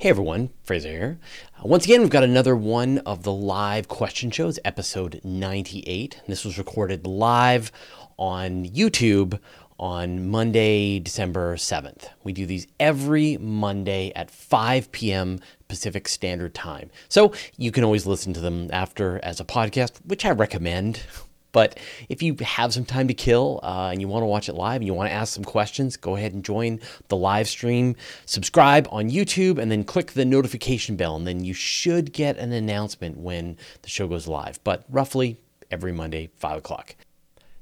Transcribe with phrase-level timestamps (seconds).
[0.00, 1.18] Hey everyone, Fraser here.
[1.58, 6.22] Uh, once again, we've got another one of the live question shows, episode 98.
[6.26, 7.70] This was recorded live
[8.16, 9.38] on YouTube
[9.78, 12.08] on Monday, December 7th.
[12.24, 15.38] We do these every Monday at 5 p.m.
[15.68, 16.90] Pacific Standard Time.
[17.10, 21.02] So you can always listen to them after as a podcast, which I recommend.
[21.52, 21.78] But
[22.08, 24.76] if you have some time to kill uh, and you want to watch it live
[24.76, 27.96] and you want to ask some questions, go ahead and join the live stream.
[28.26, 32.52] Subscribe on YouTube and then click the notification bell, and then you should get an
[32.52, 34.62] announcement when the show goes live.
[34.64, 35.38] But roughly
[35.70, 36.96] every Monday, 5 o'clock.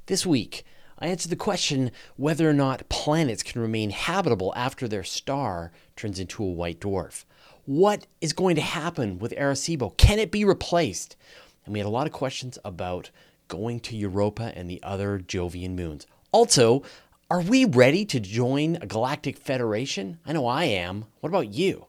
[0.07, 0.65] This week,
[0.99, 6.19] I answered the question whether or not planets can remain habitable after their star turns
[6.19, 7.25] into a white dwarf.
[7.67, 9.97] What is going to happen with Arecibo?
[9.97, 11.17] Can it be replaced?
[11.65, 13.11] And we had a lot of questions about
[13.49, 16.07] going to Europa and the other Jovian moons.
[16.31, 16.83] Also,
[17.31, 20.19] are we ready to join a galactic federation?
[20.25, 21.07] I know I am.
[21.21, 21.87] What about you?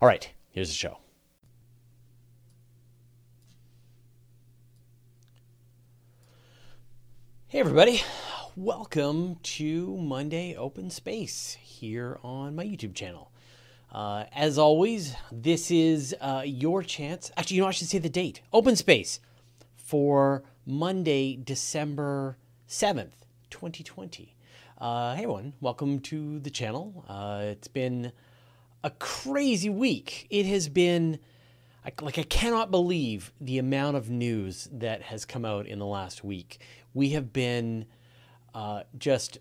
[0.00, 0.98] All right, here's the show.
[7.46, 8.02] Hey, everybody.
[8.56, 13.30] Welcome to Monday Open Space here on my YouTube channel.
[13.92, 17.30] Uh, as always, this is uh, your chance.
[17.36, 18.40] Actually, you know, I should say the date.
[18.52, 19.20] Open Space
[19.76, 24.34] for Monday, December 7th, 2020.
[24.78, 27.04] Uh, hey everyone, welcome to the channel.
[27.06, 28.12] Uh, it's been
[28.82, 30.26] a crazy week.
[30.30, 31.18] It has been
[32.00, 36.24] like I cannot believe the amount of news that has come out in the last
[36.24, 36.58] week.
[36.94, 37.84] We have been
[38.54, 39.38] uh, just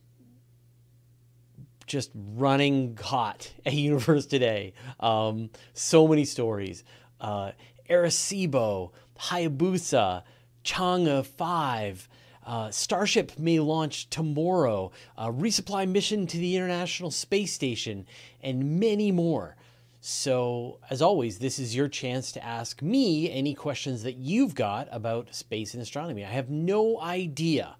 [1.88, 4.74] just running hot at Universe today.
[5.00, 6.84] Um, so many stories.
[7.22, 7.52] Uh,
[7.90, 10.24] Arecibo, Hayabusa,
[10.64, 12.10] Chang'e 5.
[12.46, 18.06] Uh, Starship may launch tomorrow, a resupply mission to the International Space Station,
[18.42, 19.56] and many more.
[20.02, 24.90] So, as always, this is your chance to ask me any questions that you've got
[24.92, 26.26] about space and astronomy.
[26.26, 27.78] I have no idea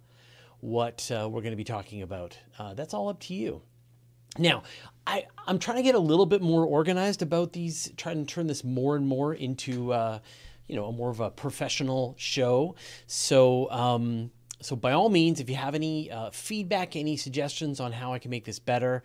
[0.62, 2.38] what uh, we're going to be talking about.
[2.58, 3.62] Uh, that's all up to you.
[4.38, 4.64] Now,
[5.06, 8.48] I, I'm trying to get a little bit more organized about these, trying to turn
[8.48, 10.20] this more and more into uh,
[10.68, 12.76] you know, a more of a professional show.
[13.08, 14.32] So, um,
[14.62, 18.20] so by all means, if you have any uh, feedback, any suggestions on how I
[18.20, 19.04] can make this better,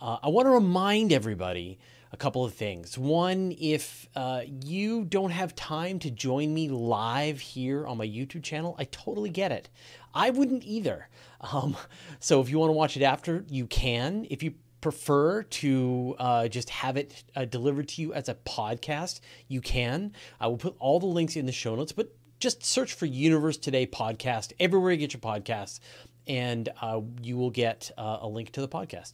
[0.00, 1.78] uh, I want to remind everybody
[2.12, 2.96] a couple of things.
[2.96, 8.42] One, if uh, you don't have time to join me live here on my YouTube
[8.42, 9.68] channel, I totally get it.
[10.14, 11.08] I wouldn't either.
[11.40, 11.76] Um,
[12.18, 14.26] so if you want to watch it after, you can.
[14.28, 19.20] If you prefer to uh, just have it uh, delivered to you as a podcast,
[19.48, 20.12] you can.
[20.40, 23.56] I will put all the links in the show notes, but just search for Universe
[23.56, 25.80] Today podcast everywhere you get your podcasts,
[26.26, 29.12] and uh, you will get uh, a link to the podcast.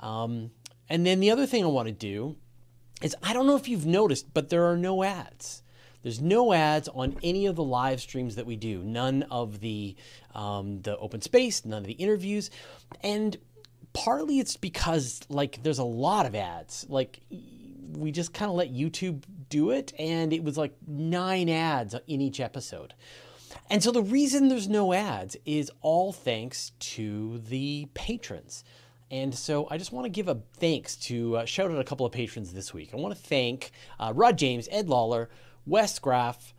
[0.00, 0.50] Um,
[0.88, 2.36] and then the other thing I want to do
[3.02, 5.62] is I don't know if you've noticed, but there are no ads.
[6.02, 8.82] There's no ads on any of the live streams that we do.
[8.82, 9.96] None of the
[10.34, 12.50] um, the open space, none of the interviews,
[13.02, 13.36] and
[13.98, 16.86] partly it's because like there's a lot of ads.
[16.88, 17.20] Like
[17.92, 22.20] we just kind of let YouTube do it, and it was like nine ads in
[22.20, 22.94] each episode.
[23.70, 28.62] And so the reason there's no ads is all thanks to the patrons.
[29.10, 32.06] And so I just want to give a thanks to uh, shout out a couple
[32.06, 32.90] of patrons this week.
[32.92, 35.28] I want to thank uh, Rod James, Ed Lawler,
[35.66, 36.54] Wes Graff,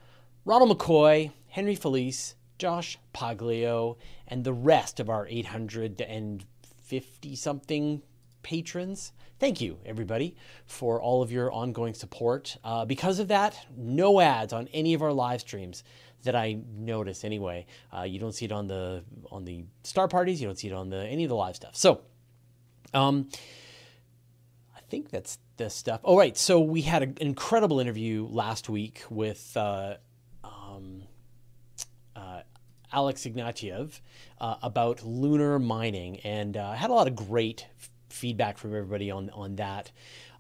[0.46, 3.98] Ronald McCoy, Henry Felice, Josh Paglio,
[4.28, 6.44] and the rest of our 800 and
[6.90, 8.02] 50 something
[8.42, 9.14] patrons.
[9.40, 10.36] Thank you, everybody,
[10.66, 12.58] for all of your ongoing support.
[12.64, 15.84] Uh, because of that, no ads on any of our live streams
[16.24, 17.68] that I notice anyway.
[17.96, 20.42] Uh, you don't see it on the on the star parties.
[20.42, 21.76] You don't see it on the any of the live stuff.
[21.76, 22.02] So,
[22.94, 23.30] um,
[24.76, 26.02] I think that's the stuff.
[26.04, 26.36] All right.
[26.36, 29.98] So we had an incredible interview last week with uh,
[32.92, 34.00] Alex Ignatiev
[34.40, 39.12] uh, about lunar mining, and uh, had a lot of great f- feedback from everybody
[39.12, 39.92] on on that.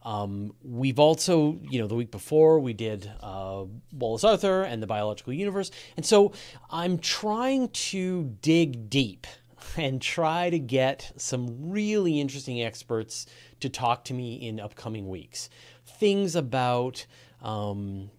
[0.03, 4.88] Um, we've also, you know, the week before we did uh, Wallace Arthur and the
[4.88, 6.31] biological universe, and so
[6.69, 9.27] I'm trying to dig deep
[9.77, 13.25] and try to get some really interesting experts
[13.59, 15.50] to talk to me in upcoming weeks.
[15.85, 17.06] Things about
[17.41, 18.09] um,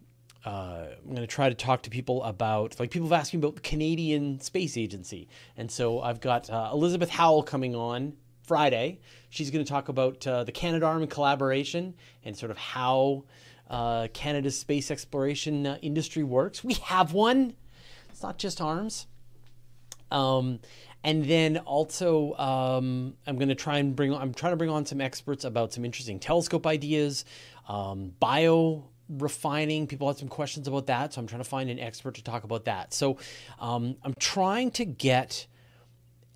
[0.44, 3.38] uh, I'm going to try to talk to people about, like, people have asked me
[3.38, 5.28] about the Canadian Space Agency.
[5.56, 9.00] And so I've got uh, Elizabeth Howell coming on Friday.
[9.28, 11.94] She's going to talk about uh, the Canadarm collaboration
[12.25, 13.25] and sort of how
[13.69, 16.64] uh, Canada's space exploration uh, industry works.
[16.64, 17.54] We have one,
[18.08, 19.06] it's not just arms.
[20.10, 20.58] Um,
[21.04, 24.12] and then also, um, I'm going to try and bring.
[24.12, 27.25] I'm trying to bring on some experts about some interesting telescope ideas.
[27.69, 31.78] Um, bio refining, people had some questions about that, so I'm trying to find an
[31.78, 32.94] expert to talk about that.
[32.94, 33.18] So
[33.58, 35.46] um, I'm trying to get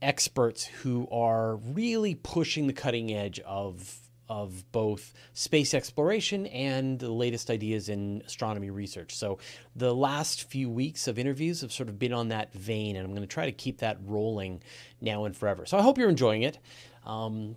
[0.02, 7.10] experts who are really pushing the cutting edge of of both space exploration and the
[7.10, 9.14] latest ideas in astronomy research.
[9.14, 9.38] So
[9.76, 13.12] the last few weeks of interviews have sort of been on that vein, and I'm
[13.12, 14.62] going to try to keep that rolling
[15.00, 15.66] now and forever.
[15.66, 16.58] So I hope you're enjoying it.
[17.04, 17.56] Um,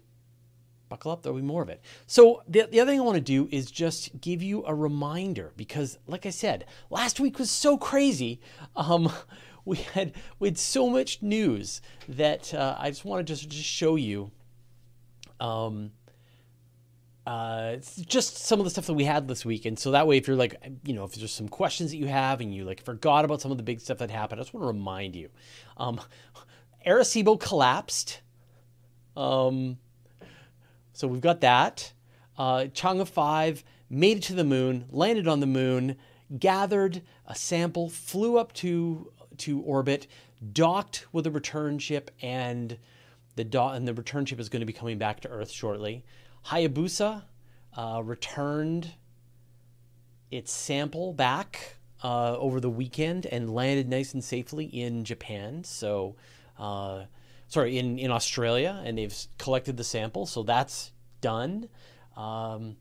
[0.89, 1.81] buckle up, there'll be more of it.
[2.05, 5.53] So the, the other thing I want to do is just give you a reminder
[5.57, 8.39] because, like I said, last week was so crazy.
[8.75, 9.11] Um,
[9.65, 13.95] we had we had so much news that uh, I just wanted to just show
[13.95, 14.31] you.
[15.39, 15.91] Um,
[17.27, 17.75] uh,
[18.07, 19.65] just some of the stuff that we had this week.
[19.65, 20.55] And so that way, if you're like,
[20.85, 23.51] you know, if there's some questions that you have and you like forgot about some
[23.51, 25.29] of the big stuff that happened, I just want to remind you.
[25.75, 25.99] Um,
[26.87, 28.21] Arecibo collapsed.
[29.17, 29.77] Um,
[30.97, 31.93] so we've got that.
[32.39, 35.95] Uh, Chang'e 5 made it to the moon, landed on the moon,
[36.39, 40.07] gathered a sample, flew up to to orbit,
[40.53, 42.79] docked with a return ship, and
[43.35, 46.03] the do- and the return ship is going to be coming back to Earth shortly.
[46.47, 47.25] Hayabusa
[47.77, 48.95] uh, returned
[50.31, 55.63] its sample back uh, over the weekend and landed nice and safely in Japan.
[55.63, 56.15] So,
[56.57, 57.03] uh,
[57.47, 60.25] sorry, in, in Australia, and they've collected the sample.
[60.25, 60.91] So that's
[61.21, 61.69] done.
[62.15, 62.77] Um,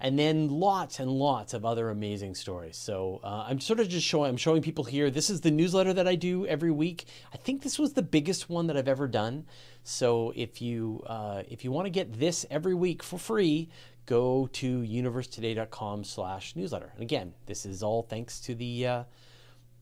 [0.00, 2.76] and then lots and lots of other amazing stories.
[2.76, 5.10] So uh, I'm sort of just showing I'm showing people here.
[5.10, 7.04] This is the newsletter that I do every week.
[7.34, 9.44] I think this was the biggest one that I've ever done.
[9.82, 13.68] So if you uh, if you want to get this every week for free,
[14.06, 16.92] go to universetoday.com/newsletter.
[16.94, 19.04] And again, this is all thanks to the uh,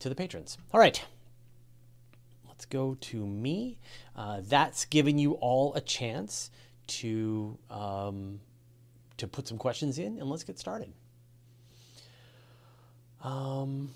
[0.01, 0.59] to the patrons.
[0.73, 1.01] All right.
[2.59, 3.79] Let's go to me.
[4.17, 6.51] Uh, that's giving you all a chance
[6.89, 8.41] to um,
[9.17, 10.93] to put some questions in, and let's get started.
[13.23, 13.91] Um,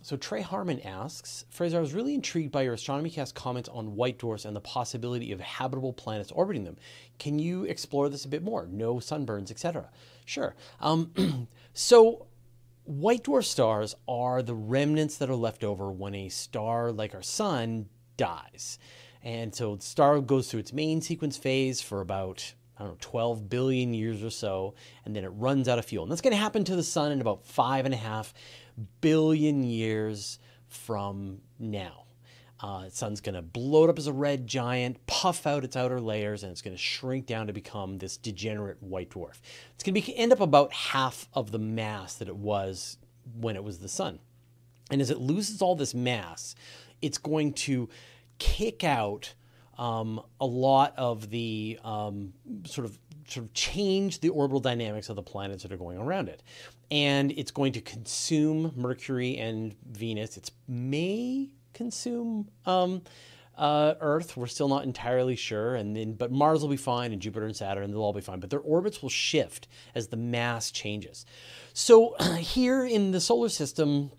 [0.00, 3.96] so Trey Harmon asks, Fraser, I was really intrigued by your Astronomy Cast comments on
[3.96, 6.78] white dwarfs and the possibility of habitable planets orbiting them.
[7.18, 8.66] Can you explore this a bit more?
[8.66, 9.90] No sunburns, etc.
[10.24, 10.54] Sure.
[10.80, 12.28] Um, so
[12.86, 17.22] white dwarf stars are the remnants that are left over when a star like our
[17.22, 18.78] sun dies.
[19.22, 22.98] And so the star goes through its main sequence phase for about I don't know,
[23.00, 24.74] 12 billion years or so,
[25.04, 26.04] and then it runs out of fuel.
[26.04, 28.34] And that's going to happen to the sun in about five and a half
[29.00, 30.38] billion years
[30.68, 32.05] from now.
[32.58, 36.00] Uh, the sun's going to blow up as a red giant, puff out its outer
[36.00, 39.40] layers, and it's going to shrink down to become this degenerate white dwarf.
[39.74, 42.96] It's going to end up about half of the mass that it was
[43.38, 44.20] when it was the sun.
[44.90, 46.54] And as it loses all this mass,
[47.02, 47.88] it's going to
[48.38, 49.34] kick out
[49.78, 52.32] um, a lot of the um,
[52.64, 52.98] sort of
[53.28, 56.42] sort of change the orbital dynamics of the planets that are going around it,
[56.90, 60.36] and it's going to consume Mercury and Venus.
[60.36, 63.02] It may consume um,
[63.56, 64.36] uh, Earth.
[64.36, 67.56] We're still not entirely sure, and then but Mars will be fine, and Jupiter and
[67.56, 68.40] Saturn they'll all be fine.
[68.40, 71.26] But their orbits will shift as the mass changes.
[71.72, 74.10] So here in the solar system.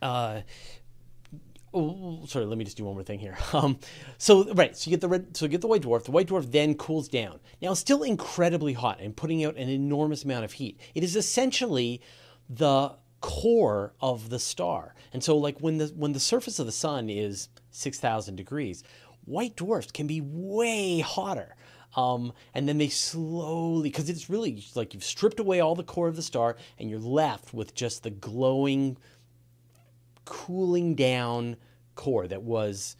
[0.00, 0.42] Uh,
[1.74, 3.36] Oh, sorry, let me just do one more thing here.
[3.54, 3.78] Um,
[4.18, 6.04] so right, so you get the red, so you get the white dwarf.
[6.04, 7.38] The white dwarf then cools down.
[7.60, 10.80] Now, still incredibly hot and putting out an enormous amount of heat.
[10.94, 12.00] It is essentially
[12.48, 14.94] the core of the star.
[15.14, 18.84] And so, like when the when the surface of the sun is six thousand degrees,
[19.24, 21.56] white dwarfs can be way hotter.
[21.94, 26.08] Um, and then they slowly, because it's really like you've stripped away all the core
[26.08, 28.98] of the star, and you're left with just the glowing
[30.24, 31.56] cooling down
[31.94, 32.96] core that was,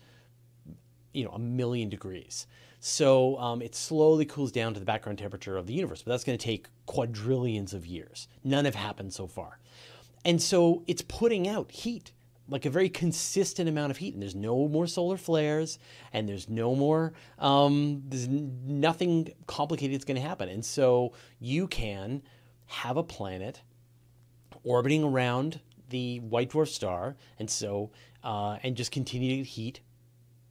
[1.12, 2.46] you know, a million degrees.
[2.80, 6.24] So um, it slowly cools down to the background temperature of the universe, but that's
[6.24, 8.28] going to take quadrillions of years.
[8.42, 9.58] None have happened so far.
[10.24, 12.12] And so it's putting out heat,
[12.48, 14.14] like a very consistent amount of heat.
[14.14, 15.78] And there's no more solar flares,
[16.12, 20.48] and there's no more, um, there's nothing complicated that's going to happen.
[20.48, 22.22] And so you can
[22.66, 23.62] have a planet
[24.64, 27.90] orbiting around the white dwarf star, and so
[28.24, 29.80] uh, and just continue to heat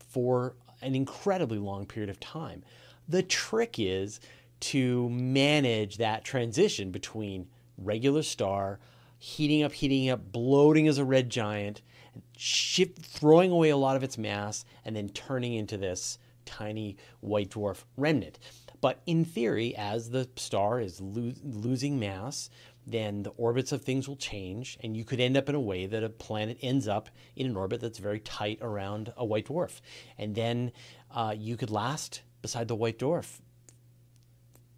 [0.10, 2.64] for an incredibly long period of time.
[3.08, 4.20] The trick is
[4.60, 7.48] to manage that transition between
[7.78, 8.80] regular star,
[9.22, 11.84] heating up, heating up, bloating as a red giant,
[12.36, 17.52] shift, throwing away a lot of its mass, and then turning into this tiny white
[17.52, 18.40] dwarf remnant.
[18.82, 22.50] But in theory, as the star is lo- losing mass,
[22.88, 25.86] then the orbits of things will change, and you could end up in a way
[25.86, 29.82] that a planet ends up in an orbit that's very tight around a white dwarf.
[30.18, 30.72] And then
[31.12, 33.40] uh, you could last beside the white dwarf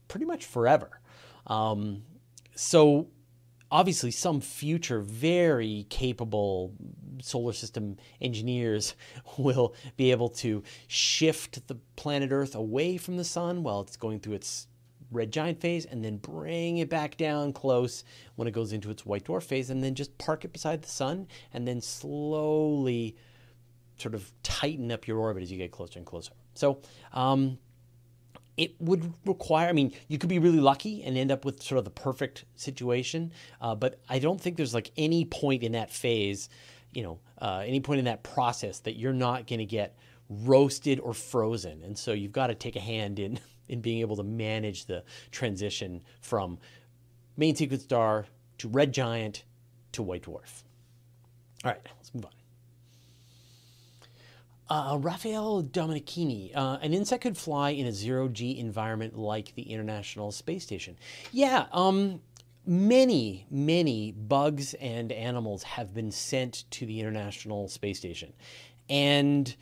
[0.10, 1.00] pretty much forever.
[1.48, 2.04] Um,
[2.56, 3.08] so
[3.74, 6.72] obviously some future very capable
[7.20, 8.94] solar system engineers
[9.38, 14.20] will be able to shift the planet Earth away from the sun while it's going
[14.20, 14.68] through its
[15.12, 18.04] red giant phase and then bring it back down close
[18.36, 20.90] when it goes into its white dwarf phase and then just park it beside the
[20.90, 23.16] sun and then slowly
[23.98, 26.34] sort of tighten up your orbit as you get closer and closer.
[26.54, 26.80] So
[27.12, 27.58] um,
[28.58, 31.80] it would require, I mean, you could be really lucky and end up with sort
[31.80, 33.32] of the perfect situation,
[33.62, 36.50] uh, but I don't think there's like any point in that phase,
[36.94, 39.98] you know, uh, any point in that process that you're not going to get
[40.30, 41.84] roasted or frozen.
[41.84, 45.04] And so you've got to take a hand in, in being able to manage the
[45.32, 46.60] transition from
[47.38, 48.28] main sequence star
[48.60, 49.44] to red giant
[49.94, 50.64] to white dwarf.
[51.64, 51.82] All right.
[54.74, 59.62] Uh, Raphael Dominichini, uh, an insect could fly in a zero G environment like the
[59.62, 60.98] International Space Station.
[61.32, 62.22] Yeah, um,
[62.66, 68.34] many, many bugs and animals have been sent to the International Space Station.
[68.90, 69.56] And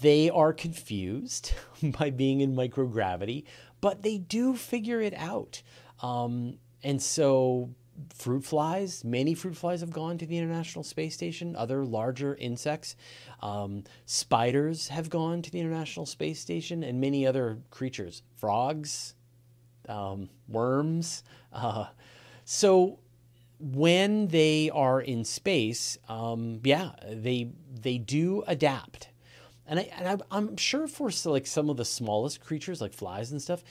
[0.00, 1.52] they are confused
[2.00, 3.44] by being in microgravity,
[3.80, 5.62] but they do figure it out.
[6.02, 7.70] Um, and so
[8.14, 12.96] fruit flies, many fruit flies have gone to the International Space Station, other larger insects.
[13.40, 19.14] Um, spiders have gone to the International Space Station, and many other creatures, frogs,
[19.88, 21.22] um, worms.
[21.52, 21.86] Uh,
[22.44, 22.98] so
[23.58, 27.50] when they are in space, um, yeah, they
[27.80, 29.08] they do adapt,
[29.66, 33.32] and, I, and I, am sure for like some of the smallest creatures like flies
[33.32, 33.64] and stuff,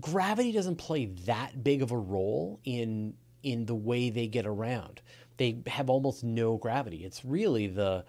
[0.00, 3.14] gravity doesn't play that big of a role in
[3.44, 5.00] in the way they get around.
[5.36, 7.04] They have almost no gravity.
[7.04, 8.04] It's really the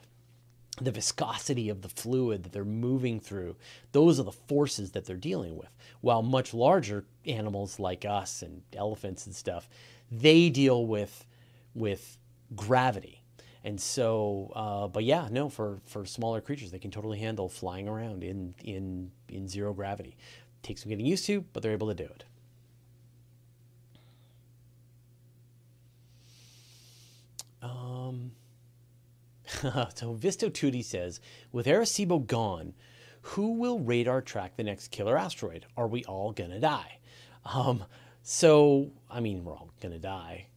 [0.81, 3.55] the viscosity of the fluid that they're moving through.
[3.93, 5.69] Those are the forces that they're dealing with.
[6.01, 9.69] While much larger animals like us and elephants and stuff,
[10.11, 11.25] they deal with
[11.73, 12.17] with
[12.55, 13.21] gravity.
[13.63, 17.87] And so, uh, but yeah, no, for, for smaller creatures, they can totally handle flying
[17.87, 20.17] around in, in, in zero gravity.
[20.61, 22.25] takes some getting used to, but they're able to do it.
[27.65, 28.31] Um,
[29.95, 31.19] so Visto Tutti says,
[31.51, 32.73] with Arecibo gone,
[33.21, 35.65] who will radar track the next killer asteroid?
[35.75, 36.99] Are we all gonna die?
[37.43, 37.85] Um,
[38.21, 40.47] so, I mean, we're all gonna die,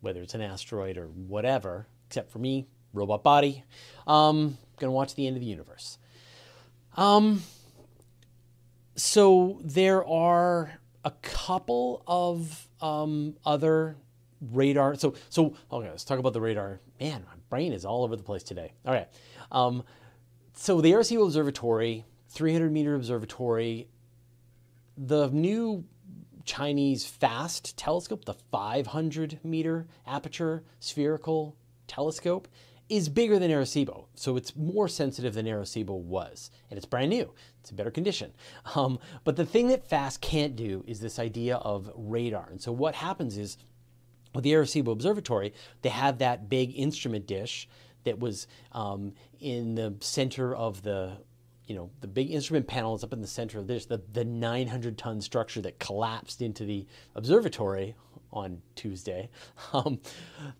[0.00, 3.64] whether it's an asteroid or whatever, except for me, robot body.
[4.06, 5.98] Um, gonna watch the end of the universe.
[6.96, 7.42] Um,
[8.94, 13.96] so there are a couple of um, other
[14.40, 14.94] radar.
[14.94, 16.80] So, so okay, let's talk about the radar.
[17.00, 18.72] Man, my brain is all over the place today.
[18.86, 19.08] All right.
[19.50, 19.82] Um,
[20.54, 23.88] so the Arecibo Observatory, 300 meter observatory,
[24.96, 25.84] the new
[26.44, 32.48] Chinese FAST telescope, the 500 meter aperture spherical telescope,
[32.88, 34.06] is bigger than Arecibo.
[34.14, 36.50] So it's more sensitive than Arecibo was.
[36.70, 37.32] And it's brand new.
[37.60, 38.32] It's in better condition.
[38.74, 42.48] Um, but the thing that FAST can't do is this idea of radar.
[42.50, 43.58] And so what happens is
[44.34, 47.68] with the Arecibo Observatory, they have that big instrument dish
[48.04, 51.16] that was um, in the center of the,
[51.66, 54.24] you know, the big instrument panel is up in the center of this, the, the
[54.24, 57.94] 900 ton structure that collapsed into the observatory
[58.32, 59.28] on Tuesday.
[59.74, 60.00] Um,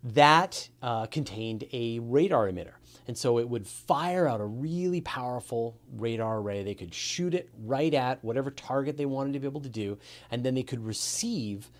[0.03, 2.73] that uh, contained a radar emitter.
[3.07, 6.61] And so it would fire out a really powerful radar array.
[6.61, 9.97] They could shoot it right at whatever target they wanted to be able to do,
[10.29, 11.71] and then they could receive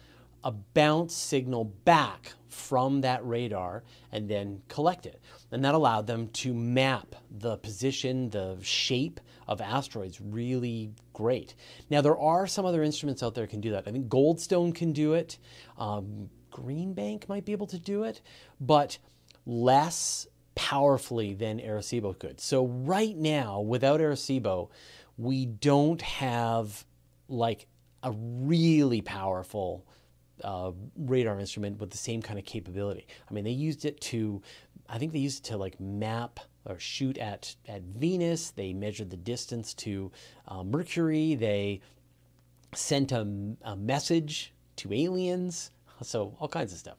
[0.44, 5.22] a bounce signal back from that radar and then collect it.
[5.52, 11.56] And that allowed them to map the position, the shape of asteroids really great.
[11.90, 13.88] Now, there are some other instruments out there that can do that.
[13.88, 15.38] I think Goldstone can do it,
[15.78, 18.22] um, Green Bank might be able to do it,
[18.60, 18.98] but
[19.46, 22.40] less powerfully than Arecibo could.
[22.40, 24.70] So, right now, without Arecibo,
[25.18, 26.86] we don't have
[27.28, 27.68] like
[28.04, 29.86] a really powerful
[30.44, 33.08] uh, radar instrument with the same kind of capability.
[33.30, 34.42] I mean, they used it to,
[34.88, 38.52] I think they used it to like map or shoot at, at Venus.
[38.52, 40.12] They measured the distance to
[40.48, 41.36] uh, Mercury.
[41.36, 41.82] They
[42.74, 43.28] sent a,
[43.64, 45.72] a message to aliens.
[46.02, 46.98] So, all kinds of stuff.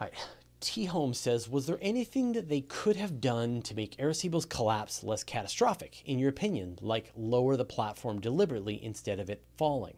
[0.00, 0.14] All right.
[0.60, 0.84] T.
[0.84, 5.24] Holmes says, Was there anything that they could have done to make Arecibo's collapse less
[5.24, 9.96] catastrophic, in your opinion, like lower the platform deliberately instead of it falling?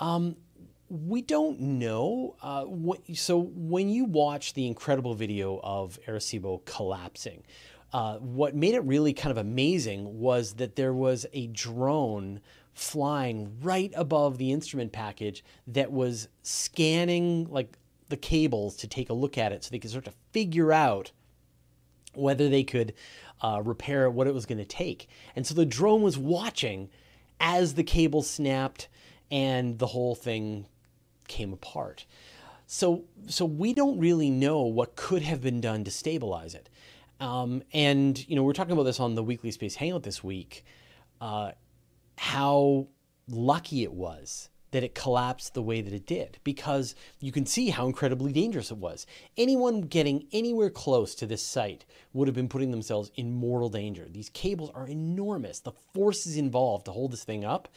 [0.00, 0.36] Um,
[0.88, 2.36] we don't know.
[2.42, 7.42] Uh, what, so when you watch the incredible video of Arecibo collapsing,
[7.92, 12.40] uh, what made it really kind of amazing was that there was a drone
[12.72, 19.14] flying right above the instrument package that was scanning like the cables to take a
[19.14, 21.12] look at it so they could start to figure out
[22.14, 22.94] whether they could
[23.40, 25.08] uh, repair what it was going to take.
[25.36, 26.90] And so the drone was watching
[27.40, 28.88] as the cable snapped
[29.30, 30.66] and the whole thing
[31.28, 32.06] came apart.
[32.66, 36.68] So, so we don't really know what could have been done to stabilize it.
[37.20, 40.64] Um, and you know, we're talking about this on the weekly space hangout this week.
[41.20, 41.52] Uh,
[42.16, 42.88] how
[43.28, 47.70] lucky it was that it collapsed the way that it did because you can see
[47.70, 49.06] how incredibly dangerous it was.
[49.36, 54.08] Anyone getting anywhere close to this site would have been putting themselves in mortal danger.
[54.10, 55.60] These cables are enormous.
[55.60, 57.68] The forces involved to hold this thing up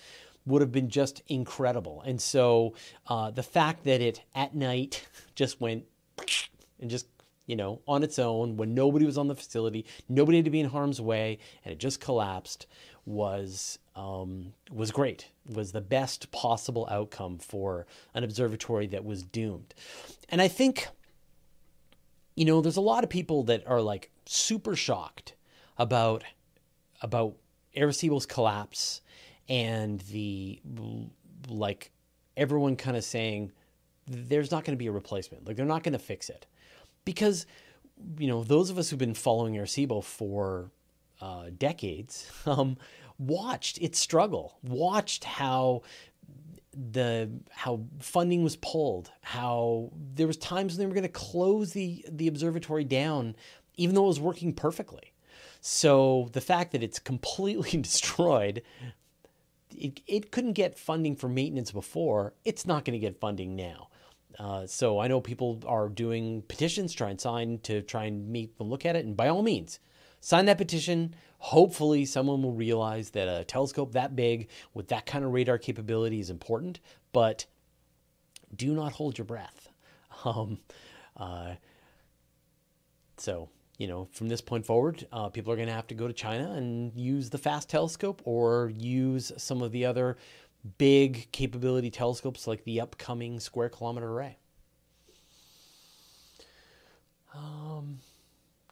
[0.48, 2.02] would have been just incredible.
[2.06, 2.74] And so
[3.06, 5.86] uh, the fact that it at night just went
[6.80, 7.08] and just
[7.46, 10.60] you know on its own when nobody was on the facility, nobody had to be
[10.60, 12.66] in harm's way, and it just collapsed
[13.06, 15.30] was um, was great.
[15.46, 19.74] Was the best possible outcome for an observatory that was doomed.
[20.30, 20.88] And I think
[22.36, 25.34] you know there's a lot of people that are like super shocked
[25.78, 26.24] about
[27.02, 27.36] about
[27.76, 29.02] Arecibo's collapse
[29.50, 30.60] and the
[31.50, 31.92] like
[32.36, 33.52] everyone kind of saying
[34.08, 35.46] there's not going to be a replacement.
[35.46, 36.46] Like they're not going to fix it
[37.06, 37.46] because
[38.20, 40.72] you know those of us who've been following Arecibo for
[41.22, 42.78] uh, decades um,
[43.18, 45.82] watched its struggle, watched how
[46.74, 51.74] the how funding was pulled, how there was times when they were going to close
[51.74, 53.36] the the observatory down,
[53.76, 55.14] even though it was working perfectly.
[55.60, 58.62] So the fact that it's completely destroyed
[59.78, 62.34] it, it couldn't get funding for maintenance before.
[62.44, 63.90] It's not going to get funding now.
[64.40, 68.58] Uh, so I know people are doing petitions, try and sign to try and meet
[68.58, 69.06] them look at it.
[69.06, 69.80] And by all means,
[70.20, 71.16] sign that petition.
[71.40, 76.20] Hopefully, someone will realize that a telescope that big with that kind of radar capability
[76.20, 76.80] is important.
[77.14, 77.46] But
[78.56, 79.70] do not hold your breath.
[80.26, 80.58] Um,
[81.16, 81.54] uh,
[83.18, 86.08] so you know, from this point forward, uh, people are going to have to go
[86.08, 90.18] to China and use the FAST telescope or use some of the other
[90.78, 94.38] big capability telescopes like the upcoming Square Kilometer Array.
[97.36, 98.00] Um,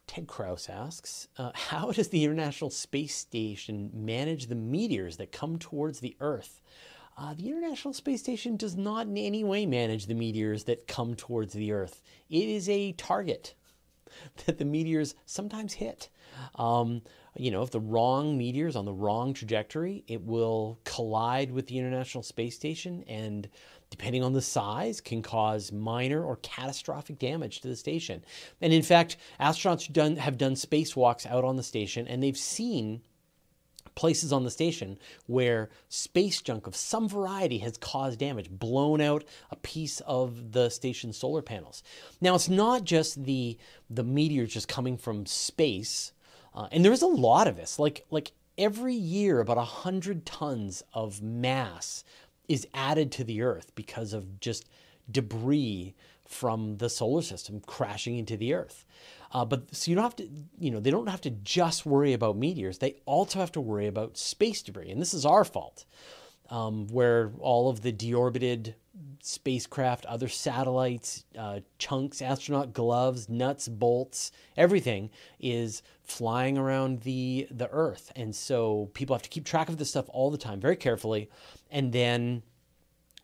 [0.08, 5.58] Ted Kraus asks, uh, how does the International Space Station manage the meteors that come
[5.58, 6.60] towards the Earth?
[7.16, 11.14] Uh, the International Space Station does not in any way manage the meteors that come
[11.14, 12.02] towards the Earth.
[12.28, 13.54] It is a target
[14.46, 16.08] that the meteors sometimes hit.
[16.56, 17.02] Um,
[17.36, 21.66] you know, if the wrong meteor is on the wrong trajectory, it will collide with
[21.66, 23.48] the International Space Station and,
[23.90, 28.24] depending on the size, can cause minor or catastrophic damage to the station.
[28.60, 33.02] And in fact, astronauts done, have done spacewalks out on the station and they've seen
[33.96, 39.24] places on the station where space junk of some variety has caused damage, blown out
[39.50, 41.82] a piece of the station's solar panels.
[42.20, 43.58] Now, it's not just the
[43.90, 46.12] the meteors just coming from space,
[46.54, 47.80] uh, and there is a lot of this.
[47.80, 52.04] Like like every year, about a hundred tons of mass
[52.48, 54.68] is added to the Earth because of just
[55.10, 55.94] debris
[56.26, 58.84] from the solar system crashing into the Earth.
[59.32, 62.12] Uh, but so you don't have to, you know, they don't have to just worry
[62.12, 62.78] about meteors.
[62.78, 65.84] They also have to worry about space debris, and this is our fault,
[66.50, 68.74] um, where all of the deorbited
[69.20, 75.10] spacecraft, other satellites, uh, chunks, astronaut gloves, nuts, bolts, everything
[75.40, 79.90] is flying around the the Earth, and so people have to keep track of this
[79.90, 81.28] stuff all the time, very carefully,
[81.70, 82.42] and then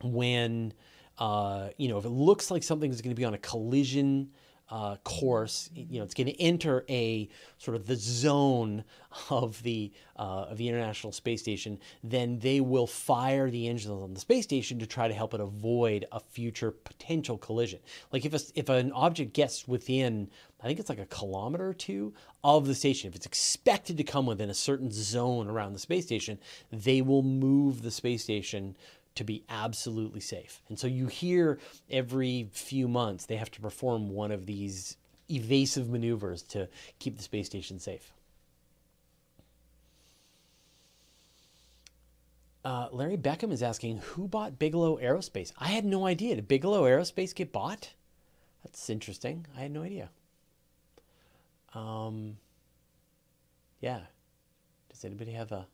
[0.03, 0.73] when
[1.17, 4.29] uh, you know if it looks like something is going to be on a collision
[4.69, 8.83] uh, course, you know, it's going to enter a sort of the zone
[9.29, 14.13] of the uh, of the International Space Station, then they will fire the engines on
[14.13, 17.79] the space station to try to help it avoid a future potential collision.
[18.11, 20.29] Like if a, if an object gets within,
[20.61, 24.03] I think it's like a kilometer or two of the station, if it's expected to
[24.03, 26.39] come within a certain zone around the space station,
[26.71, 28.75] they will move the space station
[29.15, 30.61] to be absolutely safe.
[30.69, 34.97] And so you hear every few months they have to perform one of these
[35.29, 36.67] evasive maneuvers to
[36.99, 38.11] keep the space station safe.
[42.65, 45.51] Uh, Larry Beckham is asking who bought Bigelow Aerospace.
[45.57, 46.35] I had no idea.
[46.35, 47.93] Did Bigelow Aerospace get bought?
[48.63, 49.45] That's interesting.
[49.57, 50.09] I had no idea.
[51.73, 52.37] Um,
[53.81, 54.01] yeah.
[54.89, 55.67] Does anybody have a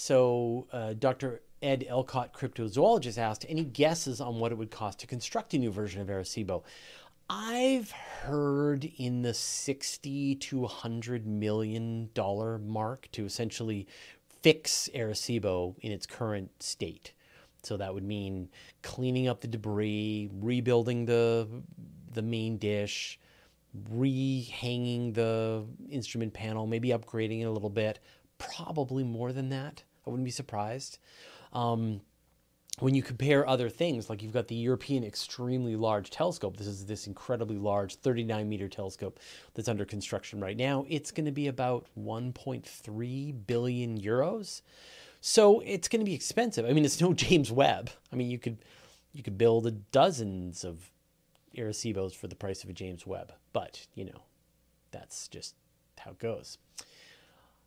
[0.00, 1.42] So uh, Dr.
[1.60, 5.72] Ed Elcott, cryptozoologist, asked any guesses on what it would cost to construct a new
[5.72, 6.62] version of Arecibo.
[7.28, 13.88] I've heard in the 60 to 100 million dollar mark to essentially
[14.40, 17.12] fix Arecibo in its current state.
[17.64, 18.50] So that would mean
[18.84, 21.48] cleaning up the debris, rebuilding the
[22.12, 23.18] the main dish,
[23.90, 27.98] rehanging the instrument panel, maybe upgrading it a little bit.
[28.38, 29.82] Probably more than that.
[30.08, 30.98] I wouldn't be surprised.
[31.52, 32.00] Um,
[32.78, 36.86] when you compare other things, like you've got the European Extremely Large Telescope, this is
[36.86, 39.18] this incredibly large 39 meter telescope
[39.54, 40.86] that's under construction right now.
[40.88, 44.62] It's going to be about 1.3 billion euros.
[45.20, 46.64] So it's going to be expensive.
[46.64, 47.90] I mean, it's no James Webb.
[48.12, 48.58] I mean, you could
[49.12, 50.90] you could build dozens of
[51.56, 54.22] Arecibos for the price of a James Webb, but you know,
[54.92, 55.54] that's just
[55.98, 56.58] how it goes.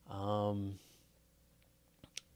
[0.09, 0.79] Um,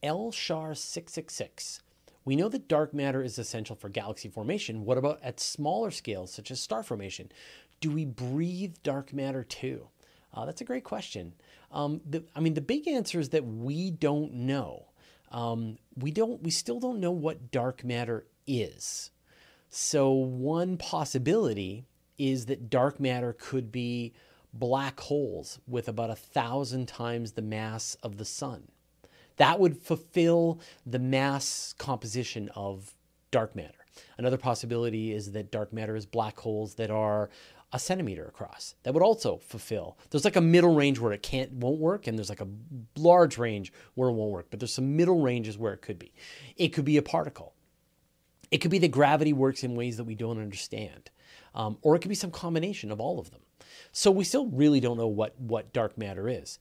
[0.05, 1.81] L Shar 666
[2.25, 4.83] we know that dark matter is essential for galaxy formation.
[4.83, 7.31] What about at smaller scales, such as star formation?
[7.79, 9.87] Do we breathe dark matter too?
[10.33, 11.33] Uh, that's a great question.
[11.71, 14.87] Um, the, I mean, the big answer is that we don't know.
[15.31, 16.41] Um, we don't.
[16.41, 19.11] We still don't know what dark matter is.
[19.69, 21.85] So one possibility
[22.17, 24.13] is that dark matter could be
[24.53, 28.69] black holes with about a thousand times the mass of the sun.
[29.37, 32.93] That would fulfill the mass composition of
[33.31, 33.85] dark matter.
[34.17, 37.29] Another possibility is that dark matter is black holes that are
[37.73, 38.75] a centimeter across.
[38.83, 39.97] That would also fulfill.
[40.09, 42.47] There's like a middle range where it can't won't work, and there's like a
[42.95, 44.47] large range where it won't work.
[44.49, 46.13] But there's some middle ranges where it could be.
[46.55, 47.53] It could be a particle.
[48.51, 51.09] It could be that gravity works in ways that we don't understand,
[51.53, 53.41] um, or it could be some combination of all of them.
[53.91, 56.59] So we still really don't know what what dark matter is.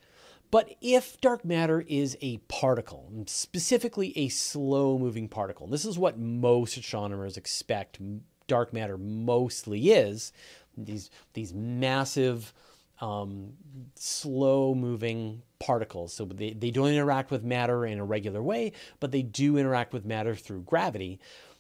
[0.55, 6.17] But if dark matter is a particle, specifically a slow moving particle, this is what
[6.17, 7.99] most astronomers expect
[8.47, 10.33] dark matter mostly is
[10.79, 12.55] these, these massive,
[13.01, 13.55] um,
[13.97, 16.13] slow moving particles.
[16.15, 19.93] So they, they don't interact with matter in a regular way, but they do interact
[19.93, 21.19] with matter through gravity.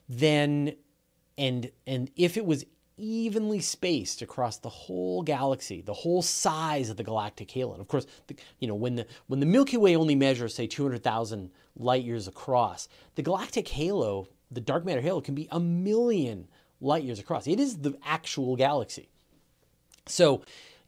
[0.08, 0.76] Then,
[1.36, 2.64] and, and if it was
[2.96, 7.72] evenly spaced across the whole galaxy, the whole size of the galactic halo.
[7.72, 10.66] And of course, the, you know, when the when the Milky Way only measures say
[10.66, 16.48] 200,000 light years across, the galactic halo, the dark matter halo can be a million
[16.80, 17.46] light years across.
[17.46, 19.08] It is the actual galaxy.
[20.06, 20.42] So,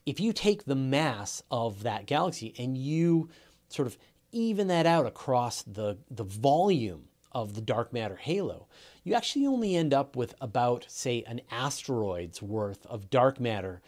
[0.04, 3.28] if you take the mass of that galaxy and you
[3.68, 3.96] sort of
[4.30, 8.68] even that out across the the volume of the dark matter halo,
[9.06, 13.80] you actually only end up with about, say, an asteroid's worth of dark matter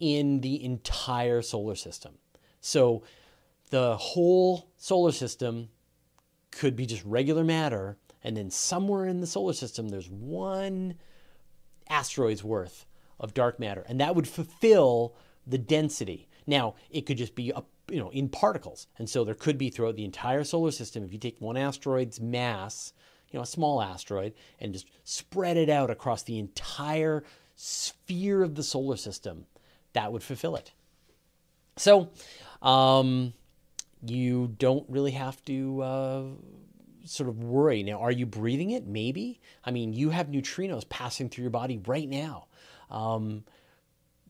[0.00, 2.14] in the entire solar system.
[2.62, 3.02] So
[3.68, 5.68] the whole solar system
[6.50, 10.94] could be just regular matter, and then somewhere in the solar system, there's one
[11.90, 12.86] asteroid's worth
[13.20, 15.14] of dark matter, and that would fulfill
[15.46, 16.30] the density.
[16.46, 19.68] Now, it could just be a you know in particles and so there could be
[19.68, 22.92] throughout the entire solar system if you take one asteroid's mass
[23.32, 27.24] you know a small asteroid and just spread it out across the entire
[27.56, 29.46] sphere of the solar system
[29.92, 30.72] that would fulfill it.
[31.76, 32.10] So
[32.60, 33.32] um,
[34.04, 36.22] you don't really have to uh,
[37.04, 37.82] sort of worry.
[37.82, 38.86] Now are you breathing it?
[38.86, 39.40] Maybe.
[39.64, 42.46] I mean you have neutrinos passing through your body right now
[42.90, 43.44] um,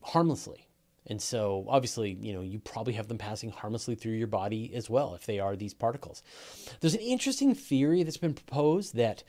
[0.01, 0.62] harmlessly
[1.07, 4.89] and so obviously, you know, you probably have them passing harmlessly through your body as
[4.89, 6.23] well if they are these particles.
[6.79, 9.23] There's an interesting theory that's been proposed that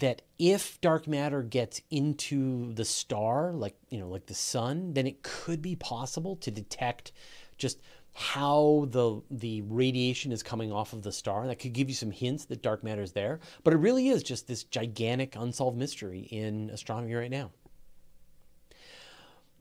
[0.00, 5.06] that if dark matter gets into the star, like, you know, like the sun, then
[5.06, 7.12] it could be possible to detect
[7.56, 7.78] just
[8.12, 11.46] how the the radiation is coming off of the star.
[11.46, 13.40] That could give you some hints that dark matter is there.
[13.62, 17.52] But it really is just this gigantic unsolved mystery in astronomy right now.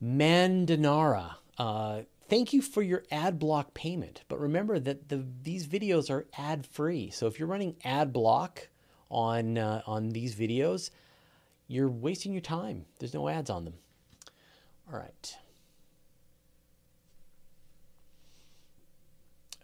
[0.03, 1.35] Mandanara.
[1.57, 4.23] Uh, thank you for your ad block payment.
[4.27, 7.09] But remember that the, these videos are ad free.
[7.09, 8.69] So if you're running ad block
[9.09, 10.89] on, uh, on these videos,
[11.67, 12.85] you're wasting your time.
[12.99, 13.75] There's no ads on them.
[14.91, 15.37] All right.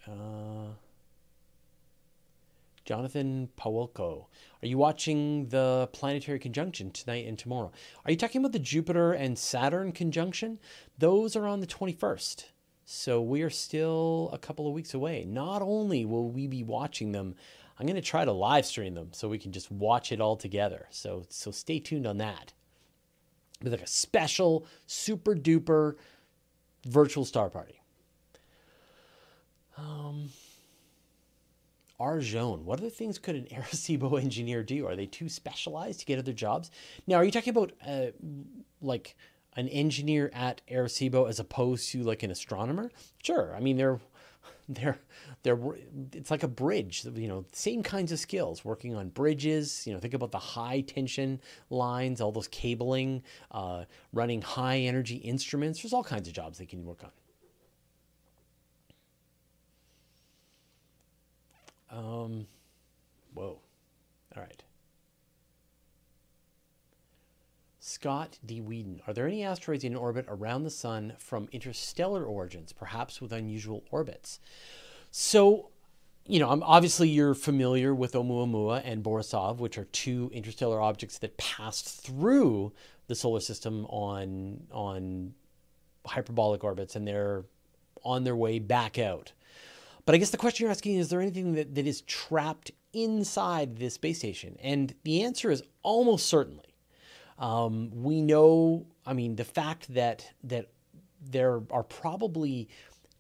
[0.08, 0.74] Uh,
[2.86, 4.26] Jonathan Pawolko.
[4.62, 7.72] Are you watching the planetary conjunction tonight and tomorrow?
[8.06, 10.60] Are you talking about the Jupiter and Saturn conjunction?
[10.98, 12.46] Those are on the 21st.
[12.86, 15.24] So we are still a couple of weeks away.
[15.24, 17.36] Not only will we be watching them,
[17.80, 20.36] I'm going to try to live stream them so we can just watch it all
[20.36, 20.88] together.
[20.90, 22.54] So so stay tuned on that.
[23.64, 25.96] With like a special super duper
[26.86, 27.82] virtual star party.
[29.78, 30.30] Um
[32.02, 34.88] Arjone, what other things could an Arecibo engineer do?
[34.88, 36.72] Are they too specialized to get other jobs?
[37.08, 38.08] Now, are you talking about uh,
[38.82, 39.16] like
[39.56, 42.92] an engineer at Arecibo as opposed to like an astronomer?
[43.24, 43.56] Sure.
[43.56, 44.00] I mean, they're
[44.70, 45.00] they're
[45.44, 45.60] they're
[46.14, 50.00] it's like a bridge you know same kinds of skills working on bridges you know
[50.00, 53.84] think about the high tension lines all those cabling uh,
[54.14, 57.12] running high energy instruments there's all kinds of jobs they can work on
[61.92, 62.48] um
[63.34, 63.60] whoa
[64.36, 64.64] all right
[67.84, 68.62] Scott D.
[68.62, 69.02] Whedon.
[69.08, 73.84] Are there any asteroids in orbit around the sun from interstellar origins, perhaps with unusual
[73.90, 74.40] orbits?
[75.10, 75.72] So,
[76.28, 81.18] you know, I'm obviously you're familiar with Oumuamua and Borisov, which are two interstellar objects
[81.18, 82.72] that passed through
[83.08, 85.34] the solar system on on
[86.06, 87.46] hyperbolic orbits, and they're
[88.04, 89.32] on their way back out.
[90.06, 93.78] But I guess the question you're asking is there anything that, that is trapped inside
[93.78, 94.58] this space station?
[94.62, 96.76] And the answer is almost certainly.
[97.38, 100.70] Um, we know, I mean, the fact that that
[101.24, 102.70] there are probably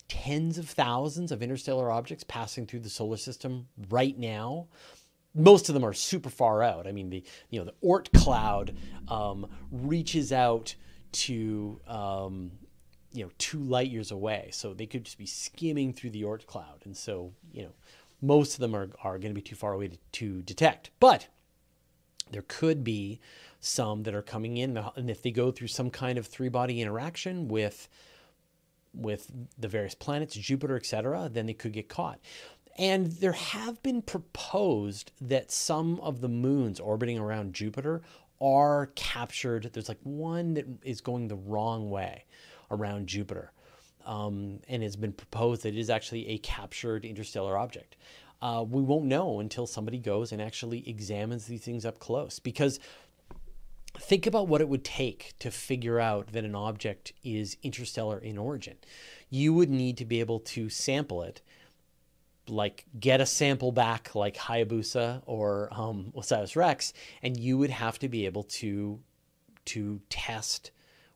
[0.08, 4.68] tens of thousands of interstellar objects passing through the solar system right now.
[5.34, 6.86] Most of them are super far out.
[6.86, 8.76] I mean, the you know the Oort cloud
[9.08, 10.76] um, reaches out
[11.14, 12.52] to um,
[13.14, 16.46] you know two light years away, so they could just be skimming through the Oort
[16.46, 17.72] cloud, and so you know
[18.22, 20.92] most of them are are going to be too far away to, to detect.
[21.00, 21.28] But
[22.32, 23.20] there could be
[23.60, 26.82] some that are coming in, and if they go through some kind of three body
[26.82, 27.90] interaction with
[28.94, 32.20] with the various planets, Jupiter, etc., then they could get caught.
[32.78, 38.02] And there have been proposed that some of the moons orbiting around Jupiter
[38.42, 39.70] are captured.
[39.72, 42.26] There's like one that is going the wrong way
[42.72, 43.52] around Jupiter.
[44.06, 47.96] Um, and it's been proposed that it is actually a captured interstellar object.
[48.42, 52.80] Uh, we won't know until somebody goes and actually examines these things up close because
[53.98, 58.38] think about what it would take to figure out that an object is interstellar in
[58.38, 58.78] origin.
[59.30, 61.42] You would need to be able to sample it,
[62.48, 68.00] like get a sample back like Hayabusa or um, Osiris Rex, and you would have
[68.00, 69.00] to be able to
[69.64, 70.72] to test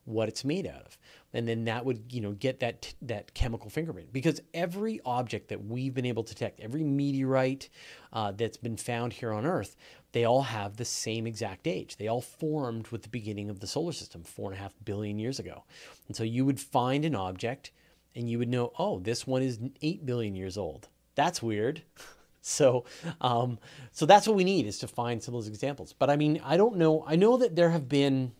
[0.06, 0.98] what it's made out of.
[1.34, 4.12] And then that would you know get that that chemical fingerprint.
[4.12, 7.68] Because every object that we've been able to detect every meteorite
[8.12, 9.76] uh, that's been found here on earth
[10.16, 11.98] they all have the same exact age.
[11.98, 15.18] They all formed with the beginning of the solar system four and a half billion
[15.18, 15.64] years ago.
[16.06, 17.70] And so you would find an object
[18.14, 20.88] and you would know oh this one is 8 billion years old.
[21.14, 21.82] That's weird.
[22.48, 22.84] So
[23.20, 23.58] um,
[23.90, 25.92] so that's what we need is to find some of those examples.
[25.92, 28.30] But i mean i don't know i know that there have been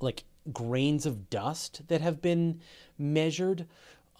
[0.00, 2.60] like grains of dust that have been
[2.98, 3.66] measured,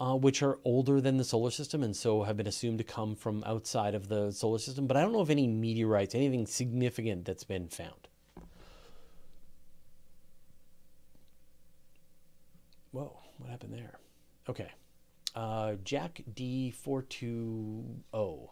[0.01, 3.15] uh, which are older than the solar system and so have been assumed to come
[3.15, 4.87] from outside of the solar system.
[4.87, 8.09] But I don't know of any meteorites, anything significant that's been found.
[12.91, 13.99] Whoa, what happened there?
[14.49, 14.71] Okay.
[15.35, 18.49] Uh, Jack D420.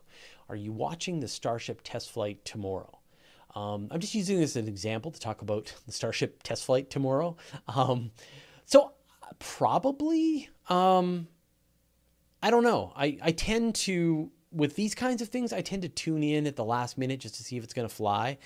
[0.49, 2.99] Are you watching the Starship test flight tomorrow?
[3.55, 6.91] Um, I'm just using this as an example to talk about the Starship test flight
[6.91, 7.37] tomorrow.
[7.69, 8.11] Um,
[8.65, 8.93] so
[9.39, 11.29] probably, um,
[12.43, 12.93] I don't know.
[12.97, 16.57] I, I tend to, with these kinds of things, I tend to tune in at
[16.57, 18.39] the last minute just to see if it's going to fly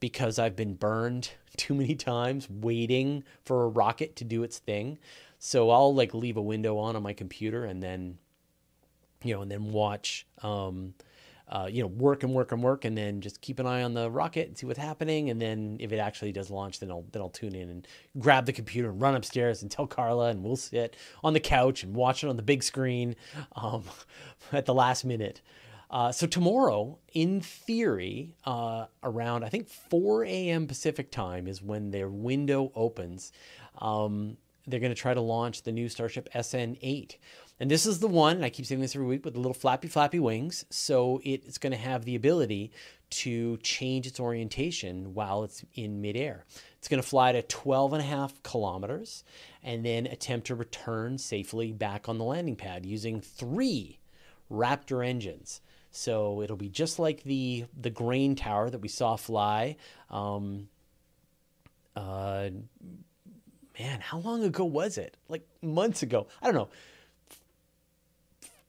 [0.00, 4.98] because I've been burned too many times waiting for a rocket to do its thing.
[5.38, 8.18] So I'll like leave a window on on my computer and then,
[9.22, 10.94] you know, and then watch, um,
[11.50, 13.94] uh, you know, work and work and work, and then just keep an eye on
[13.94, 15.30] the rocket and see what's happening.
[15.30, 18.46] And then if it actually does launch, then I'll then I'll tune in and grab
[18.46, 21.94] the computer and run upstairs and tell Carla, and we'll sit on the couch and
[21.94, 23.16] watch it on the big screen
[23.56, 23.84] um,
[24.52, 25.40] at the last minute.
[25.90, 30.66] Uh, so tomorrow, in theory, uh, around I think 4 a.m.
[30.66, 33.32] Pacific time is when their window opens.
[33.78, 34.36] Um,
[34.68, 37.16] they're going to try to launch the new Starship SN8.
[37.60, 39.54] And this is the one, and I keep saying this every week, with the little
[39.54, 40.64] flappy, flappy wings.
[40.70, 42.70] So it's going to have the ability
[43.10, 46.44] to change its orientation while it's in midair.
[46.78, 49.24] It's going to fly to 12 and a half kilometers
[49.62, 53.98] and then attempt to return safely back on the landing pad using three
[54.50, 55.60] Raptor engines.
[55.90, 59.76] So it'll be just like the the grain tower that we saw fly.
[60.10, 60.68] Um,
[61.96, 62.50] uh,
[63.78, 65.16] man, how long ago was it?
[65.28, 66.26] Like months ago.
[66.42, 66.68] I don't know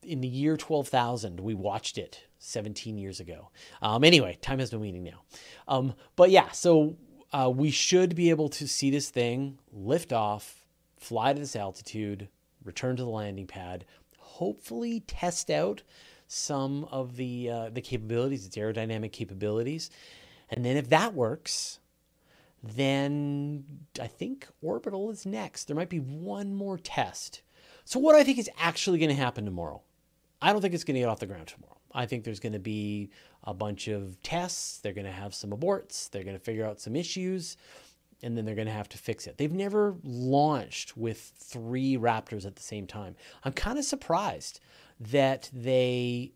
[0.03, 3.49] in the year 12,000, we watched it 17 years ago.
[3.81, 5.21] Um, anyway, time has no meaning now.
[5.67, 6.95] Um, but yeah, so
[7.33, 10.65] uh, we should be able to see this thing lift off,
[10.97, 12.29] fly to this altitude,
[12.63, 13.85] return to the landing pad,
[14.17, 15.83] hopefully test out
[16.27, 19.89] some of the uh, the capabilities, its aerodynamic capabilities,
[20.49, 21.79] and then if that works,
[22.63, 23.63] then
[23.99, 25.65] I think orbital is next.
[25.65, 27.41] There might be one more test.
[27.85, 29.81] So, what I think is actually going to happen tomorrow,
[30.41, 31.77] I don't think it's going to get off the ground tomorrow.
[31.93, 33.09] I think there's going to be
[33.43, 34.79] a bunch of tests.
[34.79, 36.09] They're going to have some aborts.
[36.09, 37.57] They're going to figure out some issues,
[38.21, 39.37] and then they're going to have to fix it.
[39.37, 43.15] They've never launched with three Raptors at the same time.
[43.43, 44.59] I'm kind of surprised
[44.99, 46.33] that they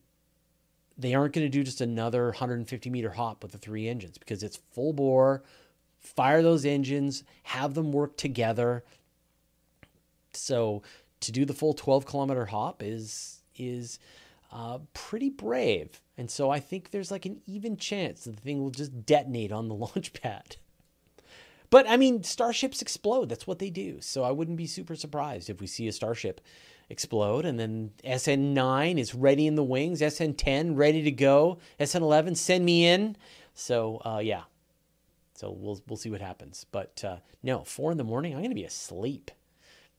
[0.98, 4.44] they aren't going to do just another 150 meter hop with the three engines because
[4.44, 5.44] it's full bore.
[6.04, 8.84] Fire those engines, have them work together.
[10.34, 10.84] So
[11.22, 14.00] to do the full 12 kilometer hop is is
[14.52, 16.02] uh, pretty brave.
[16.18, 19.52] And so I think there's like an even chance that the thing will just detonate
[19.52, 20.58] on the launch pad.
[21.70, 23.30] But I mean, starships explode.
[23.30, 24.00] That's what they do.
[24.00, 26.40] So I wouldn't be super surprised if we see a starship
[26.90, 27.46] explode.
[27.46, 32.86] And then SN9 is ready in the wings, SN10 ready to go, SN11 send me
[32.86, 33.16] in.
[33.56, 34.44] So uh, yeah,
[35.44, 36.66] so we'll we'll see what happens.
[36.72, 39.30] But uh, no, four in the morning, I'm going to be asleep.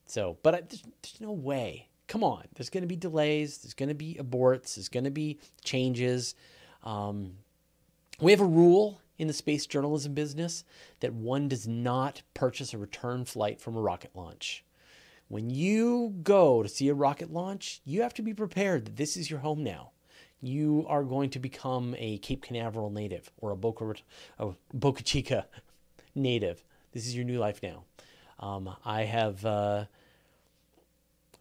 [0.07, 3.73] So, but I, there's, there's no way come on, there's going to be delays, there's
[3.73, 6.35] going to be aborts, there's going to be changes.
[6.83, 7.33] Um,
[8.19, 10.63] we have a rule in the space journalism business
[10.99, 14.63] that one does not purchase a return flight from a rocket launch.
[15.27, 19.17] When you go to see a rocket launch, you have to be prepared that this
[19.17, 19.91] is your home now.
[20.45, 23.95] You are going to become a Cape Canaveral native or a Boca,
[24.37, 25.47] a Boca Chica
[26.15, 26.63] native.
[26.91, 27.83] This is your new life now.
[28.39, 29.43] Um, I have.
[29.43, 29.85] Uh,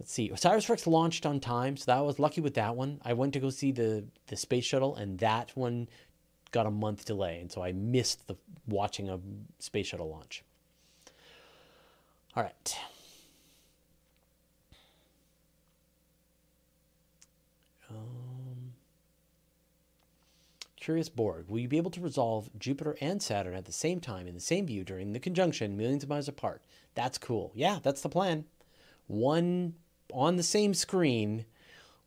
[0.01, 0.31] let's see.
[0.31, 2.99] OSIRIS-REx launched on time, so that I was lucky with that one.
[3.05, 5.87] I went to go see the the space shuttle, and that one
[6.51, 8.37] got a month delay, and so I missed the
[8.67, 9.21] watching a
[9.59, 10.43] space shuttle launch.
[12.35, 12.79] All right.
[20.85, 24.27] Curious Borg, will you be able to resolve Jupiter and Saturn at the same time
[24.27, 26.61] in the same view during the conjunction millions of miles apart?
[26.95, 27.53] That's cool.
[27.55, 28.45] Yeah, that's the plan.
[29.07, 29.77] One
[30.13, 31.47] on the same screen,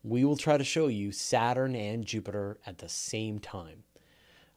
[0.03, 3.81] we will try to show you Saturn and Jupiter at the same time.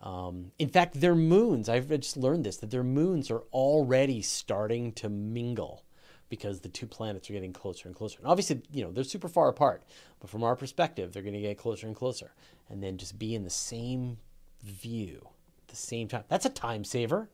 [0.03, 4.93] Um, in fact, their moons, I've just learned this, that their moons are already starting
[4.97, 5.87] to mingle
[6.31, 8.19] because the two planets are getting closer and closer.
[8.19, 9.83] And obviously, you know, they're super far apart,
[10.21, 12.33] but from our perspective, they're going to get closer and closer
[12.71, 14.17] and then just be in the same
[14.63, 15.21] view
[15.63, 16.25] at the same time.
[16.29, 17.29] That's a time saver.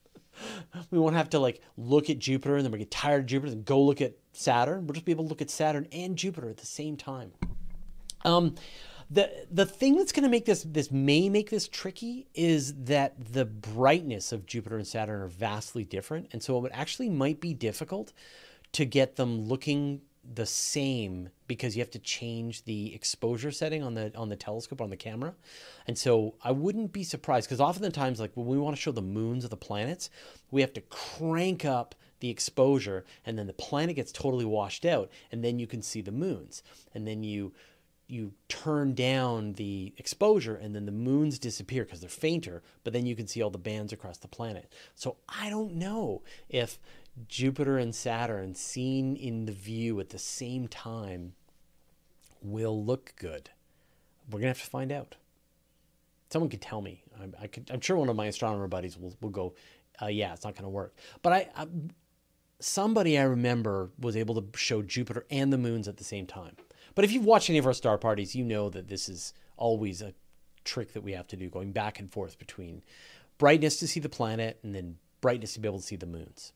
[0.90, 3.52] we won't have to like look at Jupiter and then we get tired of Jupiter
[3.52, 4.86] and go look at Saturn.
[4.86, 7.32] We'll just be able to look at Saturn and Jupiter at the same time.
[8.24, 8.56] Um,
[9.10, 13.14] the the thing that's going to make this this may make this tricky is that
[13.32, 17.54] the brightness of Jupiter and Saturn are vastly different, and so it actually might be
[17.54, 18.12] difficult
[18.72, 20.02] to get them looking
[20.34, 24.80] the same because you have to change the exposure setting on the on the telescope
[24.82, 25.34] on the camera.
[25.86, 29.00] And so i wouldn't be surprised because oftentimes like when we want to show the
[29.00, 30.10] moons of the planets
[30.50, 35.10] we have to crank up the exposure and then the planet gets totally washed out
[35.30, 36.62] and then you can see the moons.
[36.94, 37.52] And then you
[38.08, 43.04] you turn down the exposure and then the moons disappear because they're fainter but then
[43.04, 46.78] you can see all the bands across the planet so i don't know if
[47.26, 51.32] Jupiter and Saturn seen in the view at the same time
[52.42, 53.50] will look good?
[54.30, 55.16] We're going to have to find out.
[56.30, 57.02] Someone could tell me.
[57.18, 59.54] I, I could, I'm sure one of my astronomer buddies will, will go,
[60.00, 60.94] uh, yeah, it's not going to work.
[61.22, 61.66] But I, I,
[62.60, 66.56] somebody I remember was able to show Jupiter and the moons at the same time.
[66.98, 70.02] But if you've watched any of our star parties, you know that this is always
[70.02, 70.14] a
[70.64, 72.82] trick that we have to do, going back and forth between
[73.38, 76.52] brightness to see the planet and then brightness to be able to see the moons.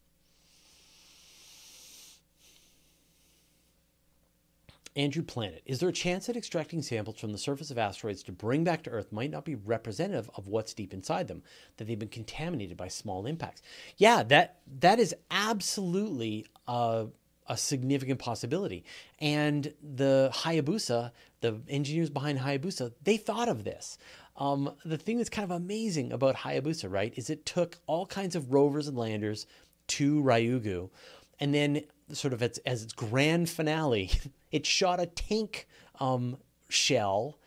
[4.96, 8.32] Andrew Planet, is there a chance that extracting samples from the surface of asteroids to
[8.32, 11.44] bring back to Earth might not be representative of what's deep inside them,
[11.76, 13.62] that they've been contaminated by small impacts?
[13.96, 17.06] Yeah, that that is absolutely a,
[17.48, 18.84] a significant possibility.
[19.18, 23.98] And the Hayabusa, the engineers behind Hayabusa, they thought of this.
[24.36, 28.34] Um, the thing that's kind of amazing about Hayabusa, right, is it took all kinds
[28.34, 29.46] of rovers and landers
[29.88, 30.90] to Ryugu,
[31.38, 34.10] and then sort of as, as its grand finale,
[34.50, 35.66] it shot a tank
[36.00, 36.38] um,
[36.68, 37.38] shell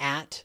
[0.00, 0.44] at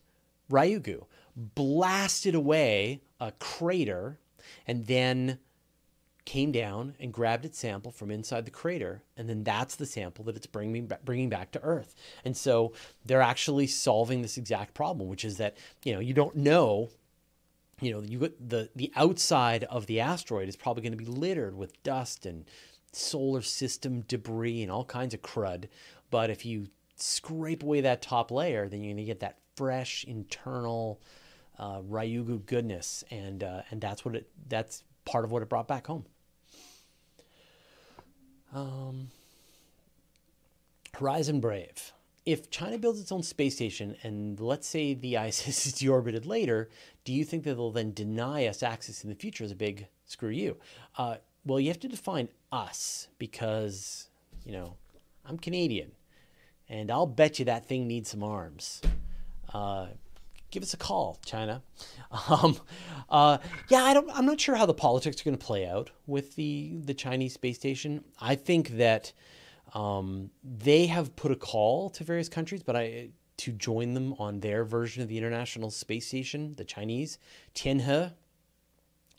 [0.51, 4.19] Ryugu, blasted away a crater,
[4.67, 5.39] and then
[6.29, 10.23] came down and grabbed its sample from inside the crater, and then that's the sample
[10.23, 11.95] that it's bringing bringing back to Earth.
[12.23, 12.71] And so
[13.03, 16.89] they're actually solving this exact problem, which is that you know you don't know.
[17.81, 21.57] You know, you the the outside of the asteroid is probably going to be littered
[21.57, 22.45] with dust and
[22.91, 25.67] solar system debris and all kinds of crud.
[26.11, 30.03] But if you scrape away that top layer, then you're going to get that fresh
[30.03, 31.01] internal
[31.57, 35.67] uh, Ryugu goodness, and uh, and that's what it that's part of what it brought
[35.67, 36.05] back home.
[38.53, 39.09] Um,
[40.95, 41.93] Horizon Brave.
[42.25, 46.69] If China builds its own space station and let's say the ISS is deorbited later,
[47.03, 49.87] do you think that they'll then deny us access in the future as a big
[50.05, 50.57] screw you?
[50.97, 54.09] Uh, well, you have to define us because,
[54.45, 54.75] you know,
[55.25, 55.91] I'm Canadian
[56.67, 58.81] and I'll bet you that thing needs some arms.
[59.53, 59.87] Uh,
[60.51, 61.61] give us a call, China.
[62.27, 62.57] Um,
[63.09, 63.37] uh,
[63.67, 64.09] yeah, I don't.
[64.11, 67.33] I'm not sure how the politics are going to play out with the the Chinese
[67.33, 68.03] space station.
[68.19, 69.13] I think that
[69.75, 74.41] um, they have put a call to various countries, but I to join them on
[74.41, 77.19] their version of the International Space Station, the Chinese
[77.55, 78.11] Tianhe.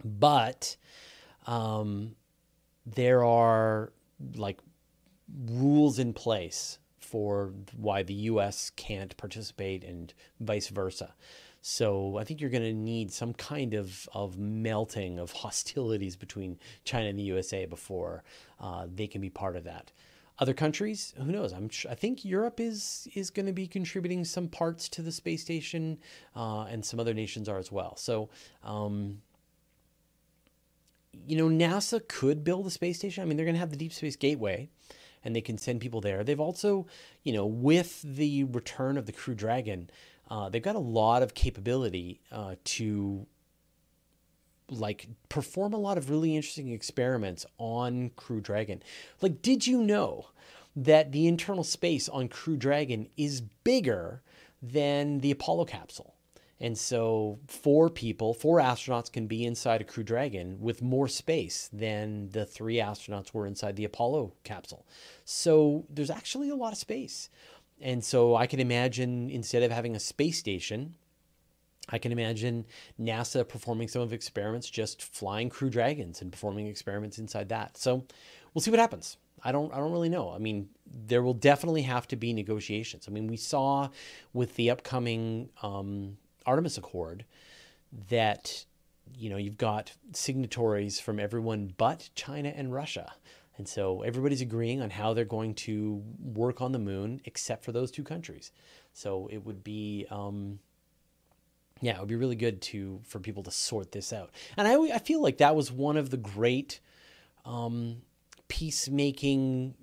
[0.04, 0.76] But
[1.46, 2.16] um,
[2.84, 3.92] there are
[4.34, 4.58] like
[5.48, 6.78] rules in place
[7.10, 8.70] for why the U.S.
[8.76, 11.14] can't participate and vice versa.
[11.60, 16.58] So I think you're going to need some kind of, of melting of hostilities between
[16.84, 18.22] China and the USA before
[18.60, 19.90] uh, they can be part of that.
[20.38, 21.52] Other countries, who knows?
[21.52, 25.42] I'm I think Europe is is going to be contributing some parts to the space
[25.42, 25.98] station,
[26.34, 27.96] uh, and some other nations are as well.
[27.96, 28.30] So.
[28.64, 29.20] Um,
[31.26, 33.22] you know, NASA could build a space station.
[33.22, 34.68] I mean, they're going to have the Deep Space Gateway,
[35.24, 36.24] and they can send people there.
[36.24, 36.86] They've also,
[37.22, 39.90] you know, with the return of the Crew Dragon,
[40.30, 43.26] uh, they've got a lot of capability uh, to
[44.68, 48.82] like perform a lot of really interesting experiments on Crew Dragon.
[49.20, 50.26] Like, did you know
[50.76, 54.22] that the internal space on Crew Dragon is bigger
[54.62, 56.09] than the Apollo capsule?
[56.62, 61.70] And so, four people, four astronauts can be inside a Crew Dragon with more space
[61.72, 64.86] than the three astronauts were inside the Apollo capsule.
[65.24, 67.30] So, there's actually a lot of space.
[67.80, 70.96] And so, I can imagine instead of having a space station,
[71.88, 72.66] I can imagine
[73.00, 77.78] NASA performing some of experiments just flying Crew Dragons and performing experiments inside that.
[77.78, 78.04] So,
[78.52, 79.16] we'll see what happens.
[79.42, 80.30] I don't I don't really know.
[80.30, 83.06] I mean, there will definitely have to be negotiations.
[83.08, 83.88] I mean, we saw
[84.34, 87.24] with the upcoming um, Artemis Accord
[88.08, 88.64] that
[89.16, 93.12] you know you've got signatories from everyone but China and Russia.
[93.56, 97.72] And so everybody's agreeing on how they're going to work on the moon, except for
[97.72, 98.52] those two countries.
[98.94, 100.60] So it would be, um,
[101.82, 104.30] yeah, it would be really good to for people to sort this out.
[104.56, 106.80] And I, I feel like that was one of the great
[107.44, 107.98] um,
[108.48, 109.74] peacemaking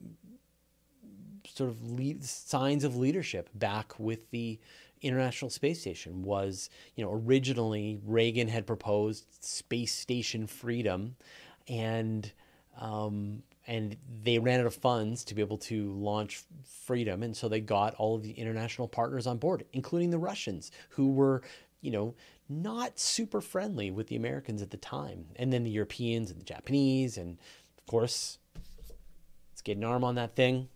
[1.47, 4.59] sort of lead, signs of leadership back with the
[5.01, 11.15] International Space Station was, you know, originally Reagan had proposed space station freedom,
[11.67, 12.31] and
[12.79, 16.43] um, and they ran out of funds to be able to launch
[16.85, 20.71] freedom, and so they got all of the international partners on board, including the Russians,
[20.89, 21.41] who were,
[21.81, 22.15] you know,
[22.47, 26.45] not super friendly with the Americans at the time, and then the Europeans and the
[26.45, 27.37] Japanese, and
[27.77, 28.39] of course,
[29.51, 30.69] let's get an arm on that thing.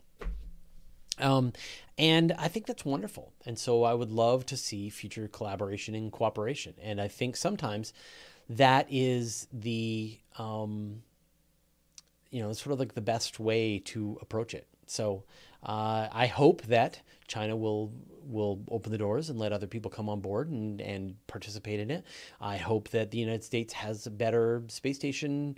[1.19, 1.53] Um,
[1.97, 3.33] and I think that's wonderful.
[3.45, 6.73] And so I would love to see future collaboration and cooperation.
[6.81, 7.93] And I think sometimes
[8.49, 11.03] that is the, um,
[12.31, 14.67] you know, sort of like the best way to approach it.
[14.87, 15.23] So
[15.63, 17.91] uh, I hope that China will
[18.23, 21.89] will open the doors and let other people come on board and, and participate in
[21.89, 22.05] it.
[22.39, 25.57] I hope that the United States has a better space station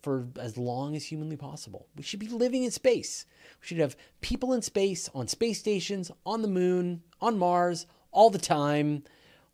[0.00, 1.86] for as long as humanly possible.
[1.96, 3.26] We should be living in space.
[3.60, 8.30] We should have people in space, on space stations, on the moon, on Mars, all
[8.30, 9.04] the time.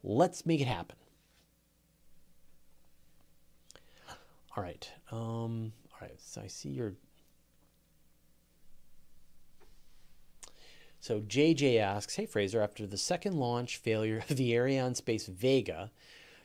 [0.03, 0.97] Let's make it happen.
[4.57, 4.91] All right.
[5.13, 6.19] Um, all right.
[6.19, 6.95] So I see your.
[11.01, 15.93] So JJ asks, "Hey Fraser, after the second launch failure of the Arianespace Vega,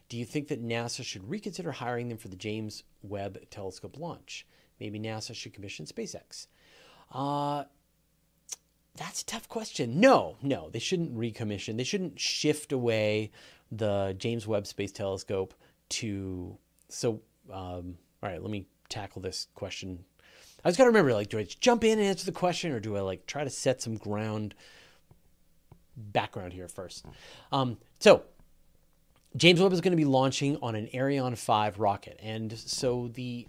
[0.09, 4.45] do you think that NASA should reconsider hiring them for the James Webb Telescope launch?
[4.79, 6.47] Maybe NASA should commission SpaceX.
[7.11, 7.63] Uh,
[8.95, 9.99] that's a tough question.
[9.99, 11.77] No, no, they shouldn't recommission.
[11.77, 13.31] They shouldn't shift away
[13.71, 15.53] the James Webb Space Telescope
[15.89, 16.57] to.
[16.89, 20.05] So, um, all right, let me tackle this question.
[20.63, 22.79] I just got to remember like, do I jump in and answer the question or
[22.79, 24.53] do I like try to set some ground
[25.97, 27.05] background here first?
[27.51, 28.23] Um, so,
[29.35, 32.19] James Webb is going to be launching on an Ariane 5 rocket.
[32.21, 33.47] And so the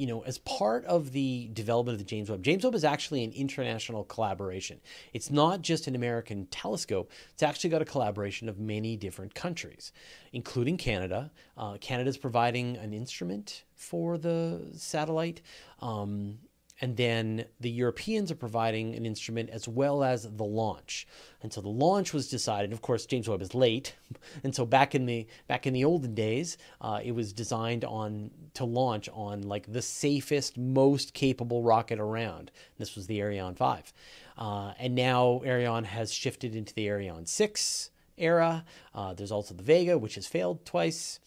[0.00, 3.22] you know, as part of the development of the James Webb, James Webb is actually
[3.22, 4.80] an international collaboration.
[5.12, 9.92] It's not just an American telescope, it's actually got a collaboration of many different countries,
[10.32, 11.30] including Canada.
[11.54, 15.42] Uh, Canada is providing an instrument for the satellite.
[15.80, 16.38] Um,
[16.80, 21.06] and then the Europeans are providing an instrument as well as the launch.
[21.42, 22.72] And so the launch was decided.
[22.72, 23.94] Of course, James Webb is late,
[24.44, 28.30] and so back in the back in the olden days, uh, it was designed on
[28.54, 32.50] to launch on like the safest, most capable rocket around.
[32.78, 33.92] This was the Ariane 5,
[34.38, 38.64] uh, and now Ariane has shifted into the Ariane 6 era.
[38.94, 41.20] Uh, there's also the Vega, which has failed twice.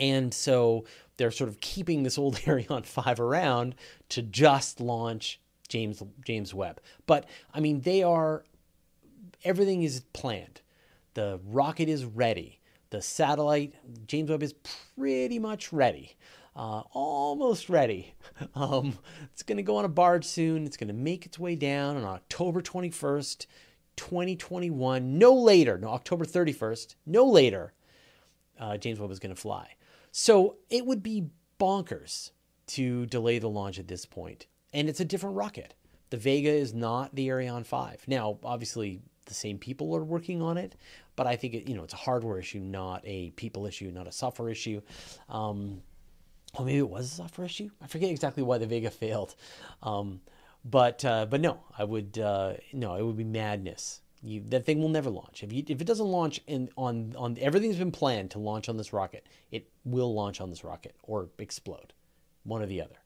[0.00, 0.86] And so
[1.18, 3.74] they're sort of keeping this old Ariane 5 around
[4.08, 5.38] to just launch
[5.68, 6.80] James James Webb.
[7.06, 8.44] But I mean, they are
[9.44, 10.62] everything is planned.
[11.14, 12.60] The rocket is ready.
[12.88, 13.74] The satellite
[14.06, 14.54] James Webb is
[14.96, 16.16] pretty much ready.
[16.56, 18.14] Uh, almost ready.
[18.54, 18.98] Um,
[19.32, 20.64] it's going to go on a barge soon.
[20.64, 23.46] It's going to make its way down on October 21st,
[23.96, 25.18] 2021.
[25.18, 27.74] No later, no October 31st, no later.
[28.58, 29.76] Uh, James Webb is going to fly.
[30.12, 32.30] So it would be bonkers
[32.68, 34.46] to delay the launch at this point.
[34.72, 35.74] And it's a different rocket.
[36.10, 38.04] The Vega is not the Ariane 5.
[38.08, 40.74] Now, obviously, the same people are working on it,
[41.16, 44.06] but I think it, you know it's a hardware issue, not a people issue, not
[44.06, 44.80] a software issue.
[45.28, 45.82] Um,
[46.54, 47.70] or maybe it was a software issue.
[47.80, 49.36] I forget exactly why the Vega failed,
[49.82, 50.20] um,
[50.64, 54.80] but uh, but no, I would uh, no, it would be madness you, that thing
[54.80, 55.42] will never launch.
[55.42, 58.76] If, you, if it doesn't launch in, on, on everything's been planned to launch on
[58.76, 61.92] this rocket, it will launch on this rocket or explode.
[62.44, 62.96] One or the other.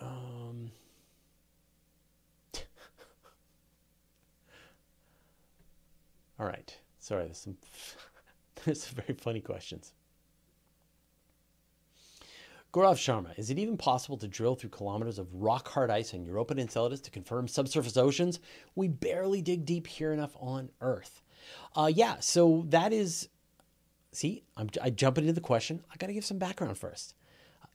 [0.00, 0.70] Um,
[6.38, 6.78] all right.
[7.00, 7.56] Sorry, there's some,
[8.64, 9.92] there's some very funny questions.
[12.72, 16.22] Gaurav Sharma, is it even possible to drill through kilometers of rock hard ice on
[16.22, 18.40] Europa and Enceladus to confirm subsurface oceans?
[18.74, 21.22] We barely dig deep here enough on Earth.
[21.74, 23.28] Uh, yeah, so that is.
[24.12, 25.82] See, I'm, I jump into the question.
[25.90, 27.14] I got to give some background first.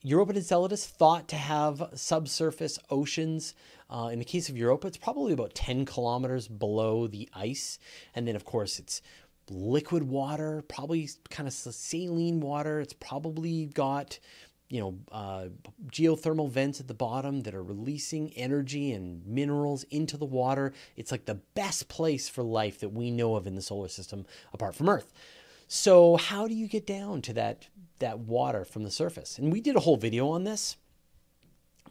[0.03, 3.53] Europa and Enceladus thought to have subsurface oceans.
[3.89, 7.79] Uh, in the case of Europa, it's probably about 10 kilometers below the ice.
[8.13, 9.01] And then, of course, it's
[9.49, 12.79] liquid water, probably kind of saline water.
[12.79, 14.19] It's probably got
[14.73, 15.45] you know, uh,
[15.91, 20.73] geothermal vents at the bottom that are releasing energy and minerals into the water.
[20.95, 24.25] It's like the best place for life that we know of in the solar system
[24.51, 25.13] apart from Earth.
[25.67, 27.67] So how do you get down to that
[27.99, 29.37] that water from the surface?
[29.37, 30.75] And we did a whole video on this.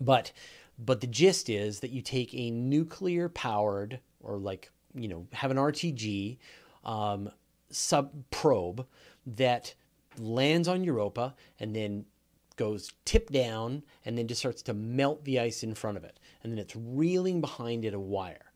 [0.00, 0.32] But
[0.76, 5.52] but the gist is that you take a nuclear powered or like, you know, have
[5.52, 6.36] an RTG
[6.84, 7.30] um,
[7.70, 8.84] sub probe
[9.24, 9.72] that
[10.18, 12.06] lands on Europa and then
[12.56, 16.18] goes tip down and then just starts to melt the ice in front of it.
[16.42, 18.52] And then it's reeling behind it a wire.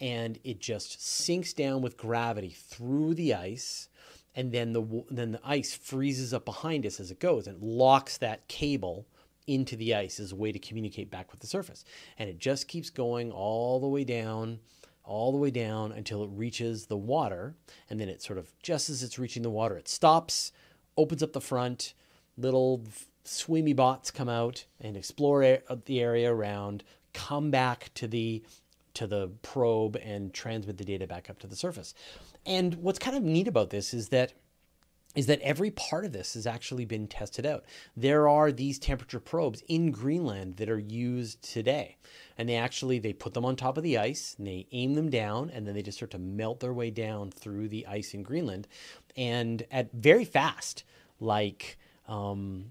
[0.00, 3.88] And it just sinks down with gravity through the ice.
[4.34, 8.18] And then the, then the ice freezes up behind us as it goes and locks
[8.18, 9.06] that cable
[9.46, 11.84] into the ice as a way to communicate back with the surface.
[12.18, 14.58] And it just keeps going all the way down,
[15.04, 17.54] all the way down until it reaches the water.
[17.88, 20.52] And then it sort of, just as it's reaching the water, it stops,
[20.96, 21.94] opens up the front,
[22.36, 22.84] little
[23.26, 28.42] swimmy bots come out and explore the area around, come back to the
[28.94, 31.92] to the probe and transmit the data back up to the surface.
[32.46, 34.32] And what's kind of neat about this is that
[35.14, 37.64] is that every part of this has actually been tested out.
[37.96, 41.96] There are these temperature probes in Greenland that are used today.
[42.36, 45.08] And they actually they put them on top of the ice and they aim them
[45.08, 48.22] down and then they just start to melt their way down through the ice in
[48.22, 48.68] Greenland
[49.16, 50.84] and at very fast
[51.18, 52.66] like um,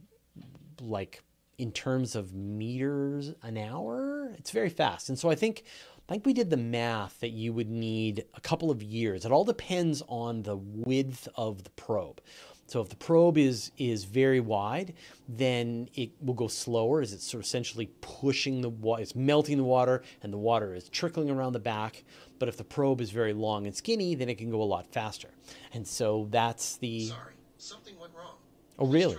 [0.82, 1.24] like
[1.58, 5.10] in terms of meters an hour, it's very fast.
[5.10, 5.64] And so I think
[6.08, 9.26] I think we did the math that you would need a couple of years.
[9.26, 12.22] It all depends on the width of the probe.
[12.68, 14.94] So if the probe is is very wide,
[15.28, 19.58] then it will go slower as it's sort of essentially pushing the water, it's melting
[19.58, 22.04] the water and the water is trickling around the back.
[22.38, 24.88] But if the probe is very long and skinny, then it can go a lot
[24.92, 25.30] faster.
[25.74, 28.36] And so that's the Sorry, something went wrong.
[28.78, 29.16] Oh really?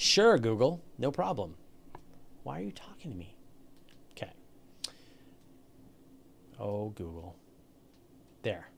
[0.00, 0.80] Sure, Google.
[0.96, 1.56] No problem.
[2.42, 3.36] Why are you talking to me?
[4.12, 4.32] Okay.
[6.58, 7.36] Oh, Google.
[8.40, 8.70] There.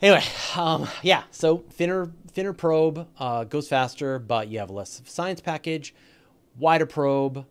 [0.00, 0.22] Anyway,
[0.56, 1.24] um, yeah.
[1.32, 5.96] So thinner, thinner probe uh, goes faster, but you have less science package.
[6.56, 7.44] Wider probe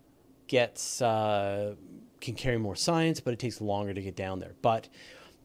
[0.47, 1.75] gets uh,
[2.21, 4.53] can carry more science, but it takes longer to get down there.
[4.61, 4.87] But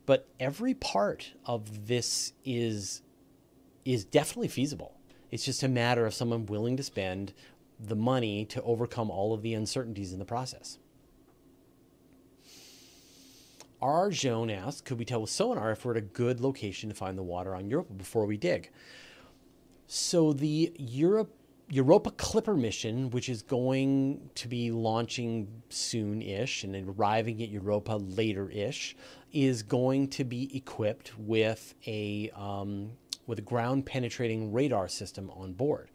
[0.07, 3.03] but every part of this is
[3.85, 4.96] is definitely feasible.
[5.31, 7.33] It's just a matter of someone willing to spend
[7.79, 10.79] the money to overcome all of the uncertainties in the process.
[13.83, 14.11] R.
[14.11, 17.19] Joan asks, could we tell with sonar if we're at a good location to find
[17.19, 18.71] the water on Europa before we dig?
[19.87, 21.33] So the Europe
[21.69, 28.95] Europa Clipper mission, which is going to be launching soon-ish and arriving at Europa later-ish,
[29.33, 32.93] is going to be equipped with a um,
[33.27, 35.91] with a ground-penetrating radar system on board,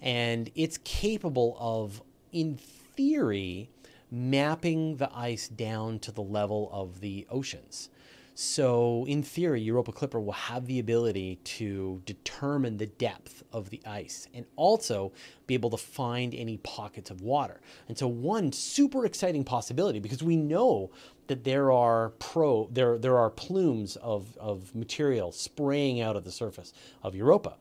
[0.00, 3.68] and it's capable of, in theory,
[4.10, 7.88] mapping the ice down to the level of the oceans.
[8.38, 13.80] So, in theory, Europa Clipper will have the ability to determine the depth of the
[13.86, 15.14] ice and also
[15.46, 17.62] be able to find any pockets of water.
[17.88, 20.90] And so, one super exciting possibility because we know
[21.28, 26.30] that there are pro there there are plumes of, of material spraying out of the
[26.30, 27.56] surface of Europa.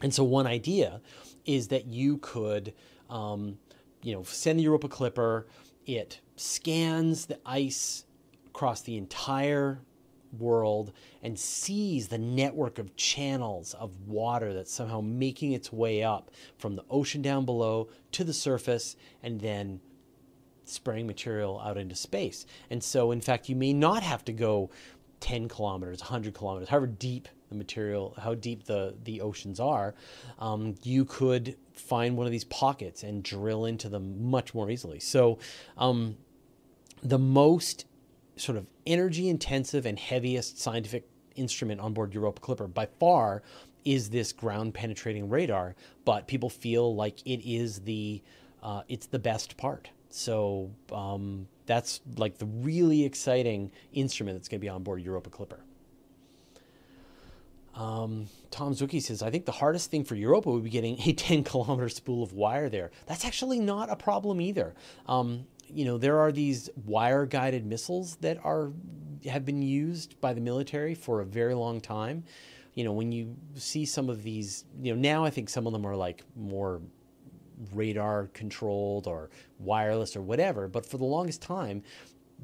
[0.00, 1.02] And so, one idea
[1.44, 2.72] is that you could,
[3.10, 3.58] um,
[4.02, 5.48] you know, send the Europa Clipper.
[5.84, 8.06] It scans the ice
[8.52, 9.80] across the entire
[10.38, 10.92] world
[11.22, 16.76] and sees the network of channels of water that's somehow making its way up from
[16.76, 19.80] the ocean down below to the surface and then
[20.66, 22.44] spraying material out into space.
[22.68, 24.70] And so, in fact, you may not have to go
[25.20, 29.94] 10 kilometers, 100 kilometers, however deep the material, how deep the, the oceans are,
[30.38, 35.00] um, you could find one of these pockets and drill into them much more easily.
[35.00, 35.38] So,
[35.78, 36.16] um,
[37.02, 37.86] the most
[38.42, 43.42] sort of energy intensive and heaviest scientific instrument on board Europa Clipper by far
[43.84, 45.74] is this ground penetrating radar,
[46.04, 48.22] but people feel like it is the
[48.62, 49.90] uh, it's the best part.
[50.10, 55.30] So um, that's like the really exciting instrument that's going to be on board Europa
[55.30, 55.60] Clipper.
[57.74, 61.12] Um, Tom Zuki says, I think the hardest thing for Europa would be getting a
[61.14, 62.90] 10 kilometer spool of wire there.
[63.06, 64.74] That's actually not a problem either.
[65.06, 68.72] Um, you know, there are these wire guided missiles that are
[69.28, 72.24] have been used by the military for a very long time.
[72.74, 75.72] You know, when you see some of these, you know, now I think some of
[75.72, 76.80] them are like more
[77.72, 81.82] radar controlled or wireless or whatever, but for the longest time,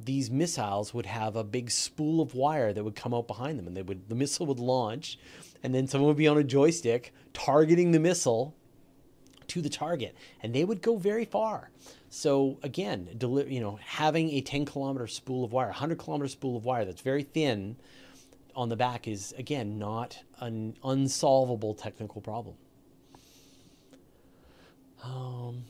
[0.05, 3.67] these missiles would have a big spool of wire that would come out behind them
[3.67, 5.19] and they would the missile would launch
[5.63, 8.55] and then someone would be on a joystick targeting the missile
[9.49, 11.71] to the target and they would go very far
[12.11, 16.57] so again, deli- you know, having a 10 kilometer spool of wire, 100 kilometer spool
[16.57, 17.77] of wire that's very thin
[18.57, 22.57] on the back is again not an unsolvable technical problem.
[25.05, 25.65] Um,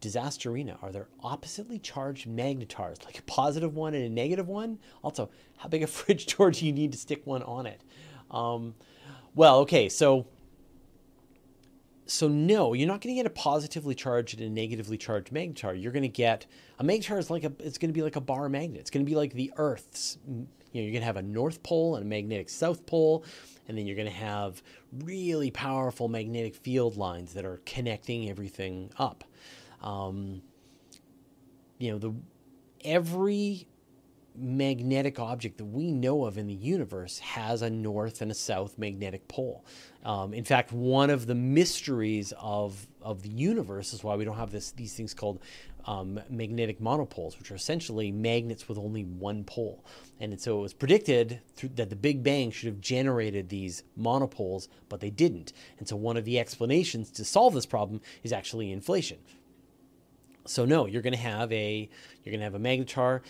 [0.00, 0.78] disaster arena.
[0.82, 4.78] Are there oppositely charged magnetars like a positive one and a negative one?
[5.02, 7.80] Also how big a fridge door do you need to stick one on it.
[8.30, 8.74] Um,
[9.34, 10.26] well okay so
[12.06, 15.80] so no, you're not going to get a positively charged and a negatively charged magnetar.
[15.80, 16.46] You're going to get
[16.78, 18.80] a magnetar is like a it's going to be like a bar magnet.
[18.80, 20.18] It's going to be like the Earth's.
[20.26, 23.24] You know, you're going to have a north pole and a magnetic south pole,
[23.68, 24.62] and then you're going to have
[25.04, 29.24] really powerful magnetic field lines that are connecting everything up.
[29.80, 30.42] Um,
[31.78, 32.14] you know, the
[32.84, 33.66] every
[34.36, 38.78] magnetic object that we know of in the universe has a north and a south
[38.78, 39.64] magnetic pole.
[40.04, 44.36] Um, in fact, one of the mysteries of, of the universe is why we don't
[44.36, 45.40] have this, these things called
[45.86, 49.84] um, magnetic monopoles, which are essentially magnets with only one pole.
[50.20, 54.68] And so it was predicted through, that the Big Bang should have generated these monopoles,
[54.88, 55.52] but they didn't.
[55.78, 59.18] And so one of the explanations to solve this problem is actually inflation.
[60.46, 61.88] So no, you're going to have a
[62.22, 63.22] you're going to have a magnetar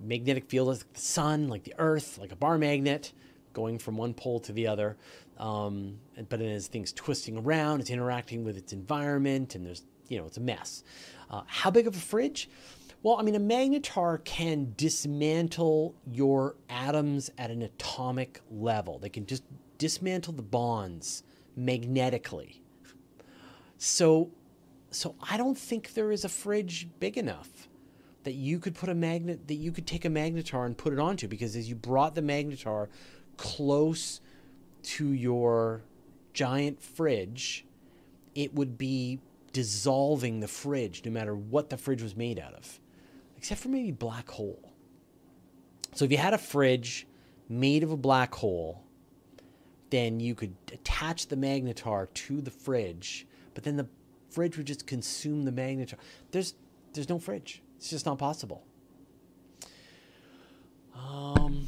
[0.00, 3.12] magnetic field like the sun, like the earth, like a bar magnet,
[3.52, 4.96] going from one pole to the other.
[5.38, 10.18] Um, but then as things twisting around, it's interacting with its environment, and there's, you
[10.18, 10.84] know, it's a mess.
[11.30, 12.48] Uh, how big of a fridge?
[13.02, 18.98] Well, I mean, a magnetar can dismantle your atoms at an atomic level.
[18.98, 19.44] They can just
[19.78, 21.22] dismantle the bonds
[21.54, 22.62] magnetically.
[23.78, 24.30] So,
[24.90, 27.68] so I don't think there is a fridge big enough
[28.26, 30.98] that you could put a magnet that you could take a magnetar and put it
[30.98, 32.88] onto because as you brought the magnetar
[33.36, 34.20] close
[34.82, 35.82] to your
[36.32, 37.64] giant fridge,
[38.34, 39.20] it would be
[39.52, 42.80] dissolving the fridge no matter what the fridge was made out of,
[43.36, 44.72] except for maybe black hole.
[45.94, 47.06] So if you had a fridge
[47.48, 48.82] made of a black hole,
[49.90, 53.24] then you could attach the magnetar to the fridge,
[53.54, 53.86] but then the
[54.30, 55.94] fridge would just consume the magnetar.
[56.32, 56.54] There's
[56.92, 57.62] there's no fridge.
[57.76, 58.64] It's just not possible.
[60.94, 61.66] Um,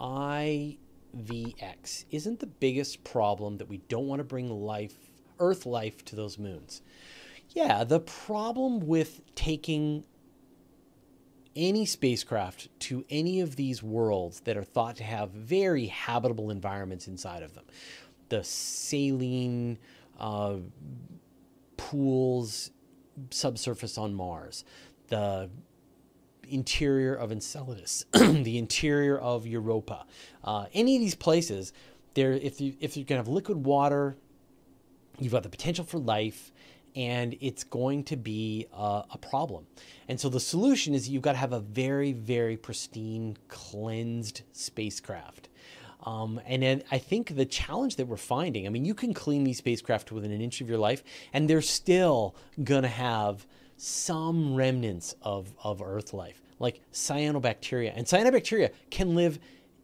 [0.00, 4.94] IVX isn't the biggest problem that we don't want to bring life,
[5.38, 6.82] Earth life, to those moons.
[7.50, 10.04] Yeah, the problem with taking
[11.54, 17.06] any spacecraft to any of these worlds that are thought to have very habitable environments
[17.06, 17.64] inside of them.
[18.30, 19.78] The saline
[20.18, 20.56] uh,
[21.90, 22.70] pools
[23.30, 24.64] subsurface on Mars,
[25.08, 25.50] the
[26.48, 30.06] interior of Enceladus, the interior of Europa,
[30.44, 31.72] uh, any of these places,
[32.14, 34.16] there if you if you can have liquid water,
[35.18, 36.52] you've got the potential for life,
[36.94, 39.66] and it's going to be a, a problem.
[40.08, 45.48] And so the solution is you've got to have a very very pristine, cleansed spacecraft.
[46.02, 49.44] Um, and then I think the challenge that we're finding, I mean, you can clean
[49.44, 53.46] these spacecraft within an inch of your life, and they're still going to have
[53.76, 57.92] some remnants of, of Earth life, like cyanobacteria.
[57.94, 59.38] And cyanobacteria can live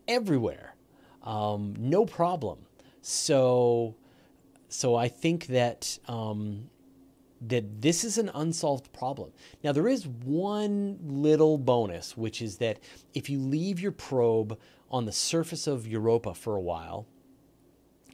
[0.06, 0.74] everywhere,
[1.22, 2.58] um, no problem.
[3.00, 3.94] So,
[4.68, 6.68] so I think that um,
[7.40, 9.30] that this is an unsolved problem.
[9.62, 12.80] Now, there is one little bonus, which is that
[13.14, 14.58] if you leave your probe
[14.90, 17.06] on the surface of Europa for a while,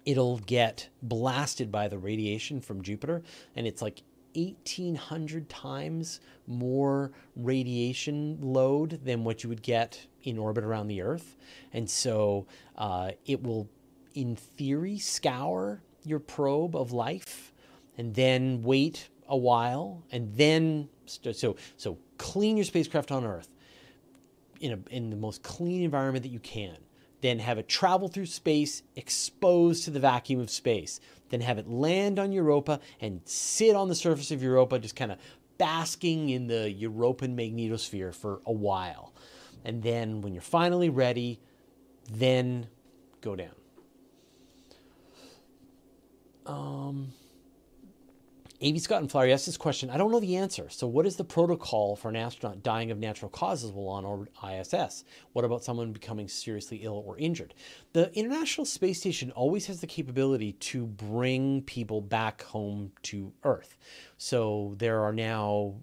[0.05, 3.23] it'll get blasted by the radiation from Jupiter,
[3.57, 4.03] and it's like
[4.35, 11.37] 1800 times more radiation load than what you would get in orbit around the Earth.
[11.73, 12.47] And so
[12.77, 13.69] uh, it will,
[14.15, 17.53] in theory, scour your probe of life
[17.97, 23.49] and then wait a while and then so so clean your spacecraft on earth
[24.65, 26.77] in a in the most clean environment that you can
[27.21, 31.01] then have it travel through space exposed to the vacuum of space
[31.31, 35.13] then have it land on Europa and sit on the surface of Europa just kind
[35.13, 35.19] of
[35.59, 39.13] basking in the Europan magnetosphere for a while.
[39.65, 41.41] And then when you're finally ready
[42.13, 42.67] then
[43.21, 43.55] go down.
[46.47, 47.13] Um
[48.65, 48.79] A.B.
[48.79, 49.91] Scott and Flower asked this question.
[49.91, 50.71] I don't know the answer.
[50.71, 54.33] So, what is the protocol for an astronaut dying of natural causes while on orbit
[54.43, 55.05] ISS?
[55.35, 57.53] What about someone becoming seriously ill or injured?
[57.93, 63.77] The International Space Station always has the capability to bring people back home to Earth.
[64.17, 65.75] So, there are now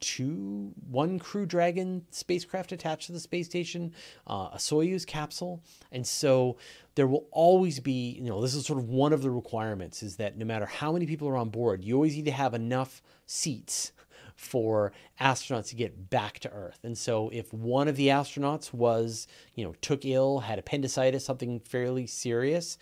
[0.00, 3.92] two, one Crew Dragon spacecraft attached to the space station,
[4.26, 5.62] uh, a Soyuz capsule,
[5.92, 6.56] and so
[6.94, 10.16] there will always be, you know, this is sort of one of the requirements is
[10.16, 13.02] that no matter how many people are on board, you always need to have enough
[13.26, 13.92] seats
[14.36, 16.80] for astronauts to get back to Earth.
[16.82, 21.60] And so if one of the astronauts was, you know, took ill, had appendicitis, something
[21.60, 22.78] fairly serious,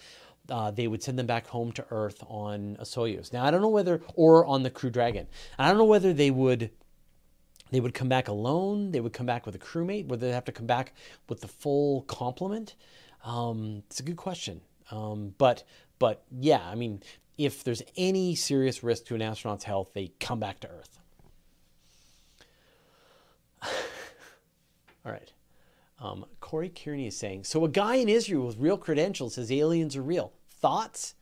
[0.48, 3.32] uh, they would send them back home to Earth on a Soyuz.
[3.32, 5.26] Now I don't know whether, or on the Crew Dragon.
[5.58, 6.70] I don't know whether they would
[7.72, 8.92] they would come back alone.
[8.92, 10.06] They would come back with a crewmate.
[10.06, 10.92] Would they have to come back
[11.28, 12.76] with the full complement?
[13.24, 14.60] Um, it's a good question.
[14.90, 15.64] Um, but
[15.98, 17.02] but yeah, I mean,
[17.38, 21.00] if there's any serious risk to an astronaut's health, they come back to Earth.
[25.04, 25.32] All right.
[25.98, 29.96] Um, Corey Kearney is saying, so a guy in Israel with real credentials says aliens
[29.96, 30.32] are real.
[30.48, 31.14] Thoughts?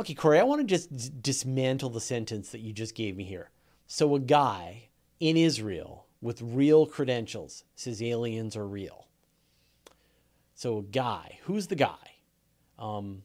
[0.00, 3.24] Okay, Corey, I want to just d- dismantle the sentence that you just gave me
[3.24, 3.50] here.
[3.86, 4.88] So a guy
[5.20, 9.06] in Israel with real credentials says aliens are real.
[10.54, 12.16] So, a guy, who's the guy?
[12.78, 13.22] Um,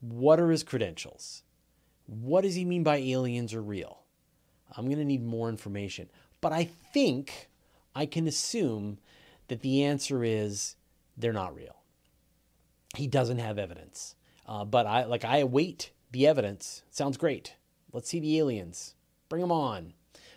[0.00, 1.42] what are his credentials?
[2.06, 4.02] What does he mean by aliens are real?
[4.76, 6.08] I'm going to need more information.
[6.40, 7.48] But I think
[7.94, 8.98] I can assume
[9.48, 10.76] that the answer is
[11.16, 11.76] they're not real.
[12.96, 14.14] He doesn't have evidence.
[14.46, 16.82] Uh, but I like I await the evidence.
[16.90, 17.54] Sounds great.
[17.92, 18.94] Let's see the aliens.
[19.28, 19.94] Bring them on.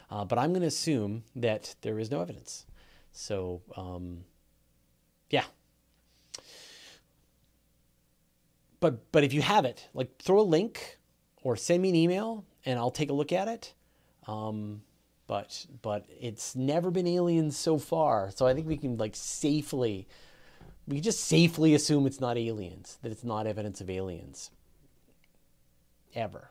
[0.09, 2.65] Uh, but I'm going to assume that there is no evidence.
[3.11, 4.23] So, um,
[5.29, 5.45] yeah,
[8.79, 10.97] but but if you have it, like throw a link
[11.43, 13.73] or send me an email and I'll take a look at it.
[14.27, 14.81] Um,
[15.27, 20.07] but but it's never been aliens so far, so I think we can like safely
[20.89, 24.49] we just safely assume it's not aliens, that it's not evidence of aliens.
[26.15, 26.49] Ever.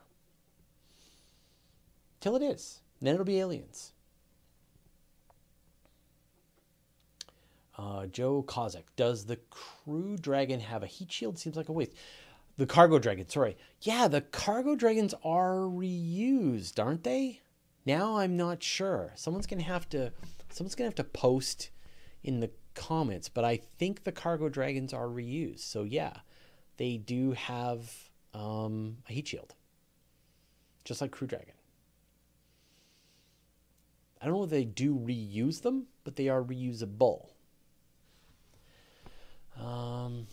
[2.21, 2.79] Till it is.
[3.01, 3.93] Then it'll be aliens.
[7.77, 11.39] Uh, Joe Kozak, does the Crew Dragon have a heat shield?
[11.39, 11.93] Seems like a waste.
[12.57, 13.55] The Cargo Dragon, sorry.
[13.81, 17.39] Yeah, the Cargo Dragons are reused, aren't they?
[17.85, 19.13] Now I'm not sure.
[19.15, 20.11] Someone's gonna have to.
[20.49, 21.69] Someone's gonna have to post
[22.21, 25.61] in the comments, but I think the Cargo Dragons are reused.
[25.61, 26.17] So yeah,
[26.75, 29.55] they do have um, a heat shield,
[30.83, 31.53] just like Crew Dragon.
[34.21, 37.29] I don't know if they do reuse them, but they are reusable.
[39.57, 40.27] Um,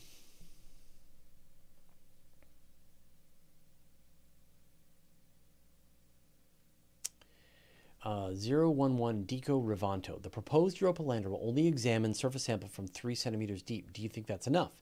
[8.05, 10.21] uh, 011 Deco Rivanto.
[10.21, 13.93] The proposed Europa lander will only examine surface sample from three centimeters deep.
[13.93, 14.81] Do you think that's enough?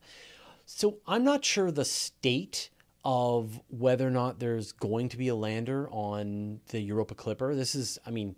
[0.66, 2.70] So I'm not sure the state
[3.05, 7.55] of whether or not there's going to be a lander on the Europa Clipper.
[7.55, 8.36] This is, I mean,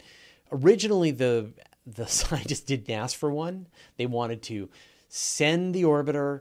[0.53, 1.53] originally the
[1.87, 3.67] the scientists didn't ask for one.
[3.97, 4.69] They wanted to
[5.09, 6.41] send the orbiter,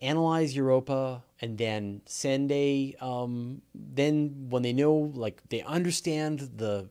[0.00, 6.88] analyze Europa, and then send a um, then when they know like they understand the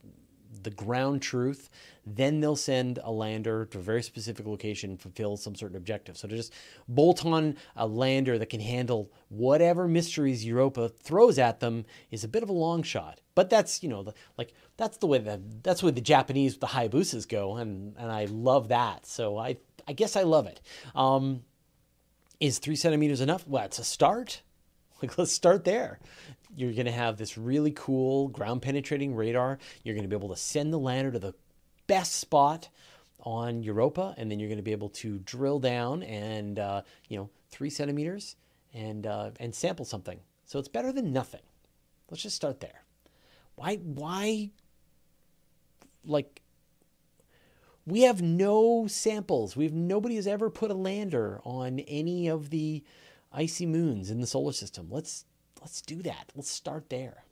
[0.66, 1.70] the ground truth,
[2.06, 6.18] then they'll send a lander to a very specific location and fulfill some certain objective.
[6.18, 6.54] So to just
[6.88, 12.28] bolt on a lander that can handle whatever mysteries Europa throws at them is a
[12.28, 13.22] bit of a long shot.
[13.36, 16.62] But that's you know the, like that's the way the that's way the Japanese with
[16.62, 19.06] the Hayabusas go, and and I love that.
[19.06, 19.58] So I
[19.88, 20.62] I guess I love it.
[20.96, 21.44] Um,
[22.40, 23.48] is three centimeters enough?
[23.48, 24.42] Well, it's a start.
[25.02, 26.00] Like let's start there
[26.56, 29.60] you're going to have this really cool ground penetrating radar.
[29.84, 31.34] You're going to be able to send the lander to the
[31.88, 32.70] best spot
[33.20, 37.18] on Europa, and then you're going to be able to drill down and uh, you
[37.18, 38.36] know three centimeters
[38.74, 40.20] and uh, and sample something.
[40.46, 41.42] So it's better than nothing.
[42.10, 42.84] Let's just start there.
[43.56, 44.52] Why why
[46.06, 46.42] like
[47.86, 49.56] we have no samples.
[49.56, 52.84] We've nobody has ever put a lander on any of the
[53.32, 54.88] icy moons in the solar system.
[54.90, 55.26] Let's
[55.66, 56.32] let's do that.
[56.36, 57.24] Let's start there.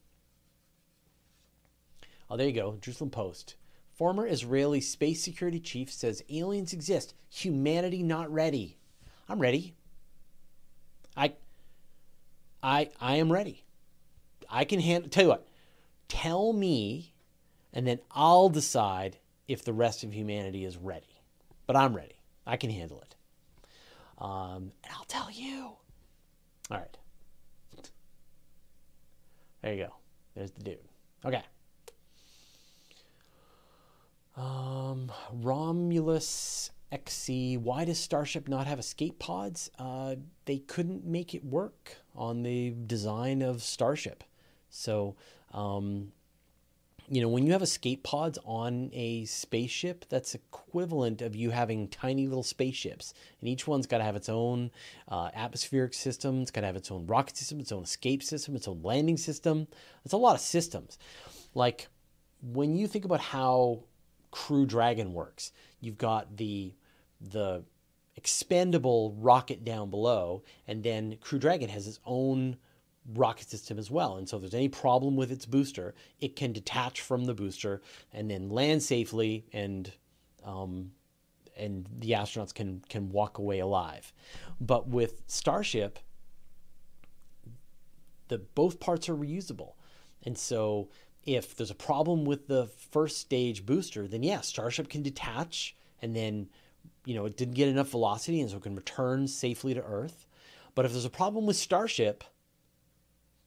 [2.32, 2.80] Oh, there you go.
[2.82, 3.58] Jerusalem Post.
[3.94, 7.14] Former Israeli space security chief says aliens exist.
[7.30, 8.80] Humanity not ready.
[9.30, 9.76] I'm ready.
[11.16, 11.34] I
[12.64, 13.66] I I am ready.
[14.50, 15.48] I can handle tell you what.
[16.08, 17.14] Tell me
[17.72, 19.18] and then I'll decide
[19.48, 21.22] if the rest of humanity is ready.
[21.68, 22.20] But I'm ready.
[22.48, 23.16] I can handle it.
[24.18, 25.74] Um, and I'll tell you.
[26.72, 26.98] All right.
[29.64, 29.94] There you go.
[30.36, 30.78] There's the dude.
[31.26, 31.42] Okay.
[34.36, 37.58] Um, Romulus XC.
[37.58, 39.72] Why does Starship not have escape pods?
[39.80, 44.24] Uh, they couldn't make it work on the design of Starship.
[44.70, 45.16] So,
[45.54, 46.12] um,
[47.10, 51.88] you know, when you have escape pods on a spaceship, that's equivalent of you having
[51.88, 53.14] tiny little spaceships.
[53.40, 54.72] And each one's got to have its own
[55.08, 58.56] uh, atmospheric system, it's got to have its own rocket system, its own escape system,
[58.56, 59.68] its own landing system.
[60.06, 60.98] It's a lot of systems.
[61.54, 61.88] Like
[62.42, 63.84] when you think about how
[64.32, 66.74] Crew Dragon works, you've got the
[67.22, 67.64] the
[68.16, 72.58] expendable rocket down below, and then Crew Dragon has its own
[73.16, 74.18] rocket system as well.
[74.18, 77.82] And so if there's any problem with its booster, it can detach from the booster
[78.12, 79.92] and then land safely and
[80.44, 80.92] um,
[81.56, 84.14] and the astronauts can can walk away alive.
[84.60, 86.00] But with Starship,
[88.28, 89.74] the both parts are reusable.
[90.24, 90.90] And so
[91.26, 96.16] if there's a problem with the first stage booster, then yeah, Starship can detach and
[96.16, 96.50] then
[97.06, 100.26] you know, it didn't get enough velocity and so it can return safely to Earth.
[100.76, 102.24] But if there's a problem with Starship,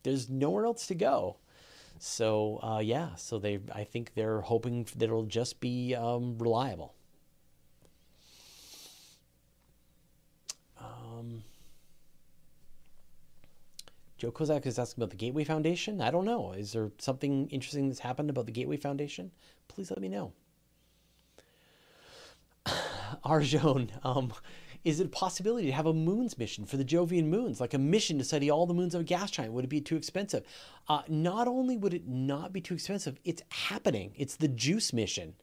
[0.07, 1.37] there's nowhere else to go.
[1.99, 6.95] So uh, yeah, so they I think they're hoping that it'll just be um, reliable.
[10.81, 11.43] Um,
[14.17, 16.01] Joe Kozak is asking about the Gateway Foundation.
[16.01, 16.53] I don't know.
[16.53, 19.33] Is there something interesting that's happened about the Gateway Foundation?
[19.67, 20.33] Please let me know.
[23.25, 24.33] Arjone, um,
[24.87, 27.79] is it a possibility to have a moons mission for the Jovian moons, like a
[27.79, 29.53] mission to study all the moons of a gas giant?
[29.53, 30.45] Would it be too expensive?
[30.89, 34.13] Uh, not only would it not be too expensive, it's happening.
[34.17, 35.35] It's the JUICE mission.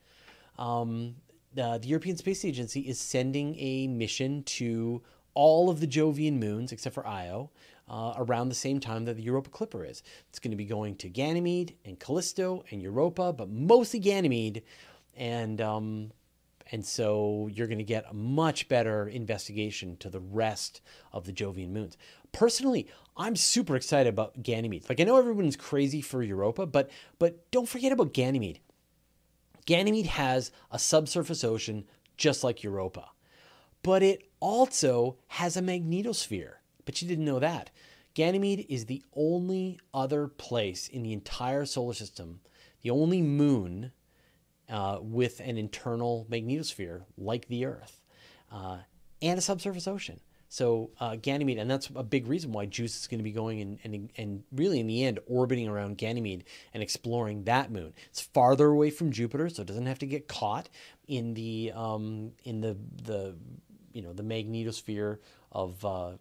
[0.57, 1.15] Um,
[1.53, 5.01] the European Space Agency is sending a mission to
[5.33, 7.49] all of the Jovian moons, except for Io,
[7.89, 10.03] uh, around the same time that the Europa Clipper is.
[10.29, 14.63] It's going to be going to Ganymede and Callisto and Europa, but mostly Ganymede.
[15.17, 16.11] And um,
[16.73, 21.31] and so you're going to get a much better investigation to the rest of the
[21.31, 21.97] Jovian moons.
[22.31, 24.89] Personally, I'm super excited about Ganymede.
[24.89, 28.59] Like I know everyone's crazy for Europa, but but don't forget about Ganymede.
[29.67, 31.85] Ganymede has a subsurface ocean
[32.17, 33.11] just like Europa.
[33.83, 36.53] But it also has a magnetosphere.
[36.85, 37.69] But you didn't know that.
[38.15, 42.39] Ganymede is the only other place in the entire solar system,
[42.81, 43.91] the only moon
[44.73, 48.01] uh, with an internal magnetosphere like the Earth
[48.51, 48.79] uh,
[49.21, 50.19] and a subsurface ocean.
[50.49, 53.61] So uh, Ganymede, and that's a big reason why JUICE is going to be going
[53.61, 56.43] and, and, and really in the end orbiting around Ganymede
[56.73, 57.93] and exploring that moon.
[58.09, 60.69] It's farther away from Jupiter, so it doesn't have to get caught
[61.07, 63.35] in the um, in the the
[63.93, 65.19] you know the magnetosphere
[65.51, 66.11] of uh,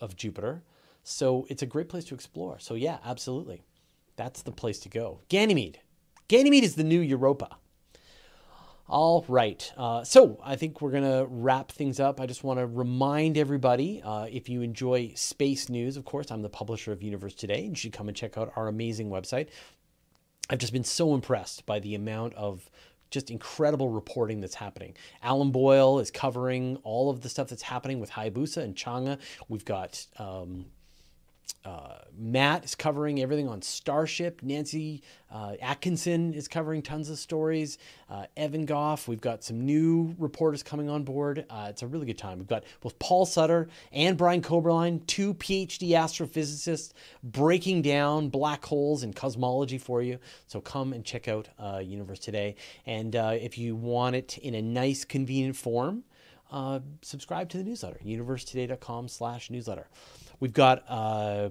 [0.00, 0.62] of Jupiter.
[1.02, 2.58] So it's a great place to explore.
[2.60, 3.62] So yeah, absolutely,
[4.16, 5.20] that's the place to go.
[5.28, 5.80] Ganymede,
[6.28, 7.58] Ganymede is the new Europa.
[8.88, 9.72] All right.
[9.76, 12.20] Uh, so I think we're going to wrap things up.
[12.20, 16.42] I just want to remind everybody uh, if you enjoy space news, of course, I'm
[16.42, 19.48] the publisher of Universe Today, you should come and check out our amazing website.
[20.50, 22.68] I've just been so impressed by the amount of
[23.10, 24.94] just incredible reporting that's happening.
[25.22, 29.18] Alan Boyle is covering all of the stuff that's happening with Hayabusa and Chang'e.
[29.48, 30.66] We've got um,
[31.64, 34.42] uh, Matt is covering everything on Starship.
[34.42, 37.78] Nancy uh, Atkinson is covering tons of stories.
[38.10, 41.46] Uh, Evan Gough, we've got some new reporters coming on board.
[41.48, 42.38] Uh, it's a really good time.
[42.38, 46.92] We've got both Paul Sutter and Brian Koberlein, two PhD astrophysicists,
[47.22, 50.18] breaking down black holes and cosmology for you.
[50.48, 52.56] So come and check out uh, Universe Today.
[52.86, 56.02] And uh, if you want it in a nice, convenient form,
[57.02, 59.86] subscribe to the newsletter, universetoday.com slash newsletter.
[60.42, 61.50] We've got, uh,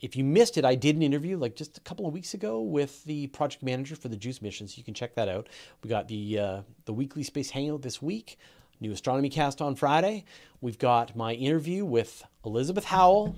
[0.00, 2.62] if you missed it, I did an interview like just a couple of weeks ago
[2.62, 5.50] with the project manager for the JUICE mission, so you can check that out.
[5.84, 8.38] We got the, uh, the weekly space hangout this week,
[8.80, 10.24] new astronomy cast on Friday.
[10.62, 13.36] We've got my interview with Elizabeth Howell,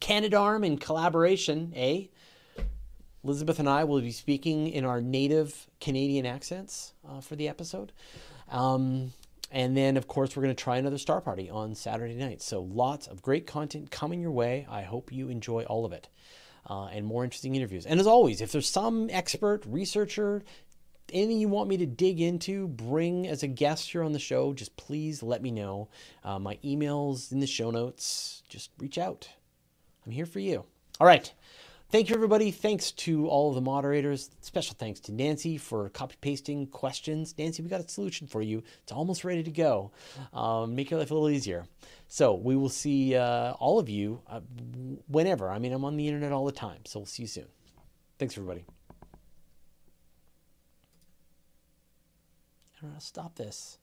[0.00, 2.04] Canadarm and collaboration, eh?
[3.22, 7.92] Elizabeth and I will be speaking in our native Canadian accents uh, for the episode.
[8.50, 9.12] Um,
[9.50, 12.42] and then, of course, we're going to try another Star Party on Saturday night.
[12.42, 14.66] So, lots of great content coming your way.
[14.70, 16.08] I hope you enjoy all of it
[16.68, 17.86] uh, and more interesting interviews.
[17.86, 20.44] And as always, if there's some expert, researcher,
[21.12, 24.52] anything you want me to dig into, bring as a guest here on the show,
[24.52, 25.88] just please let me know.
[26.22, 28.42] Uh, my email's in the show notes.
[28.48, 29.28] Just reach out.
[30.04, 30.64] I'm here for you.
[31.00, 31.32] All right.
[31.90, 32.50] Thank you, everybody.
[32.50, 34.28] Thanks to all of the moderators.
[34.42, 37.34] Special thanks to Nancy for copy pasting questions.
[37.38, 38.62] Nancy, we got a solution for you.
[38.82, 39.90] It's almost ready to go.
[40.34, 41.64] Um, make your life a little easier.
[42.06, 44.40] So we will see uh, all of you uh,
[45.06, 45.48] whenever.
[45.48, 46.80] I mean, I'm on the internet all the time.
[46.84, 47.46] So we'll see you soon.
[48.18, 48.66] Thanks, everybody.
[52.76, 53.78] I don't know stop this.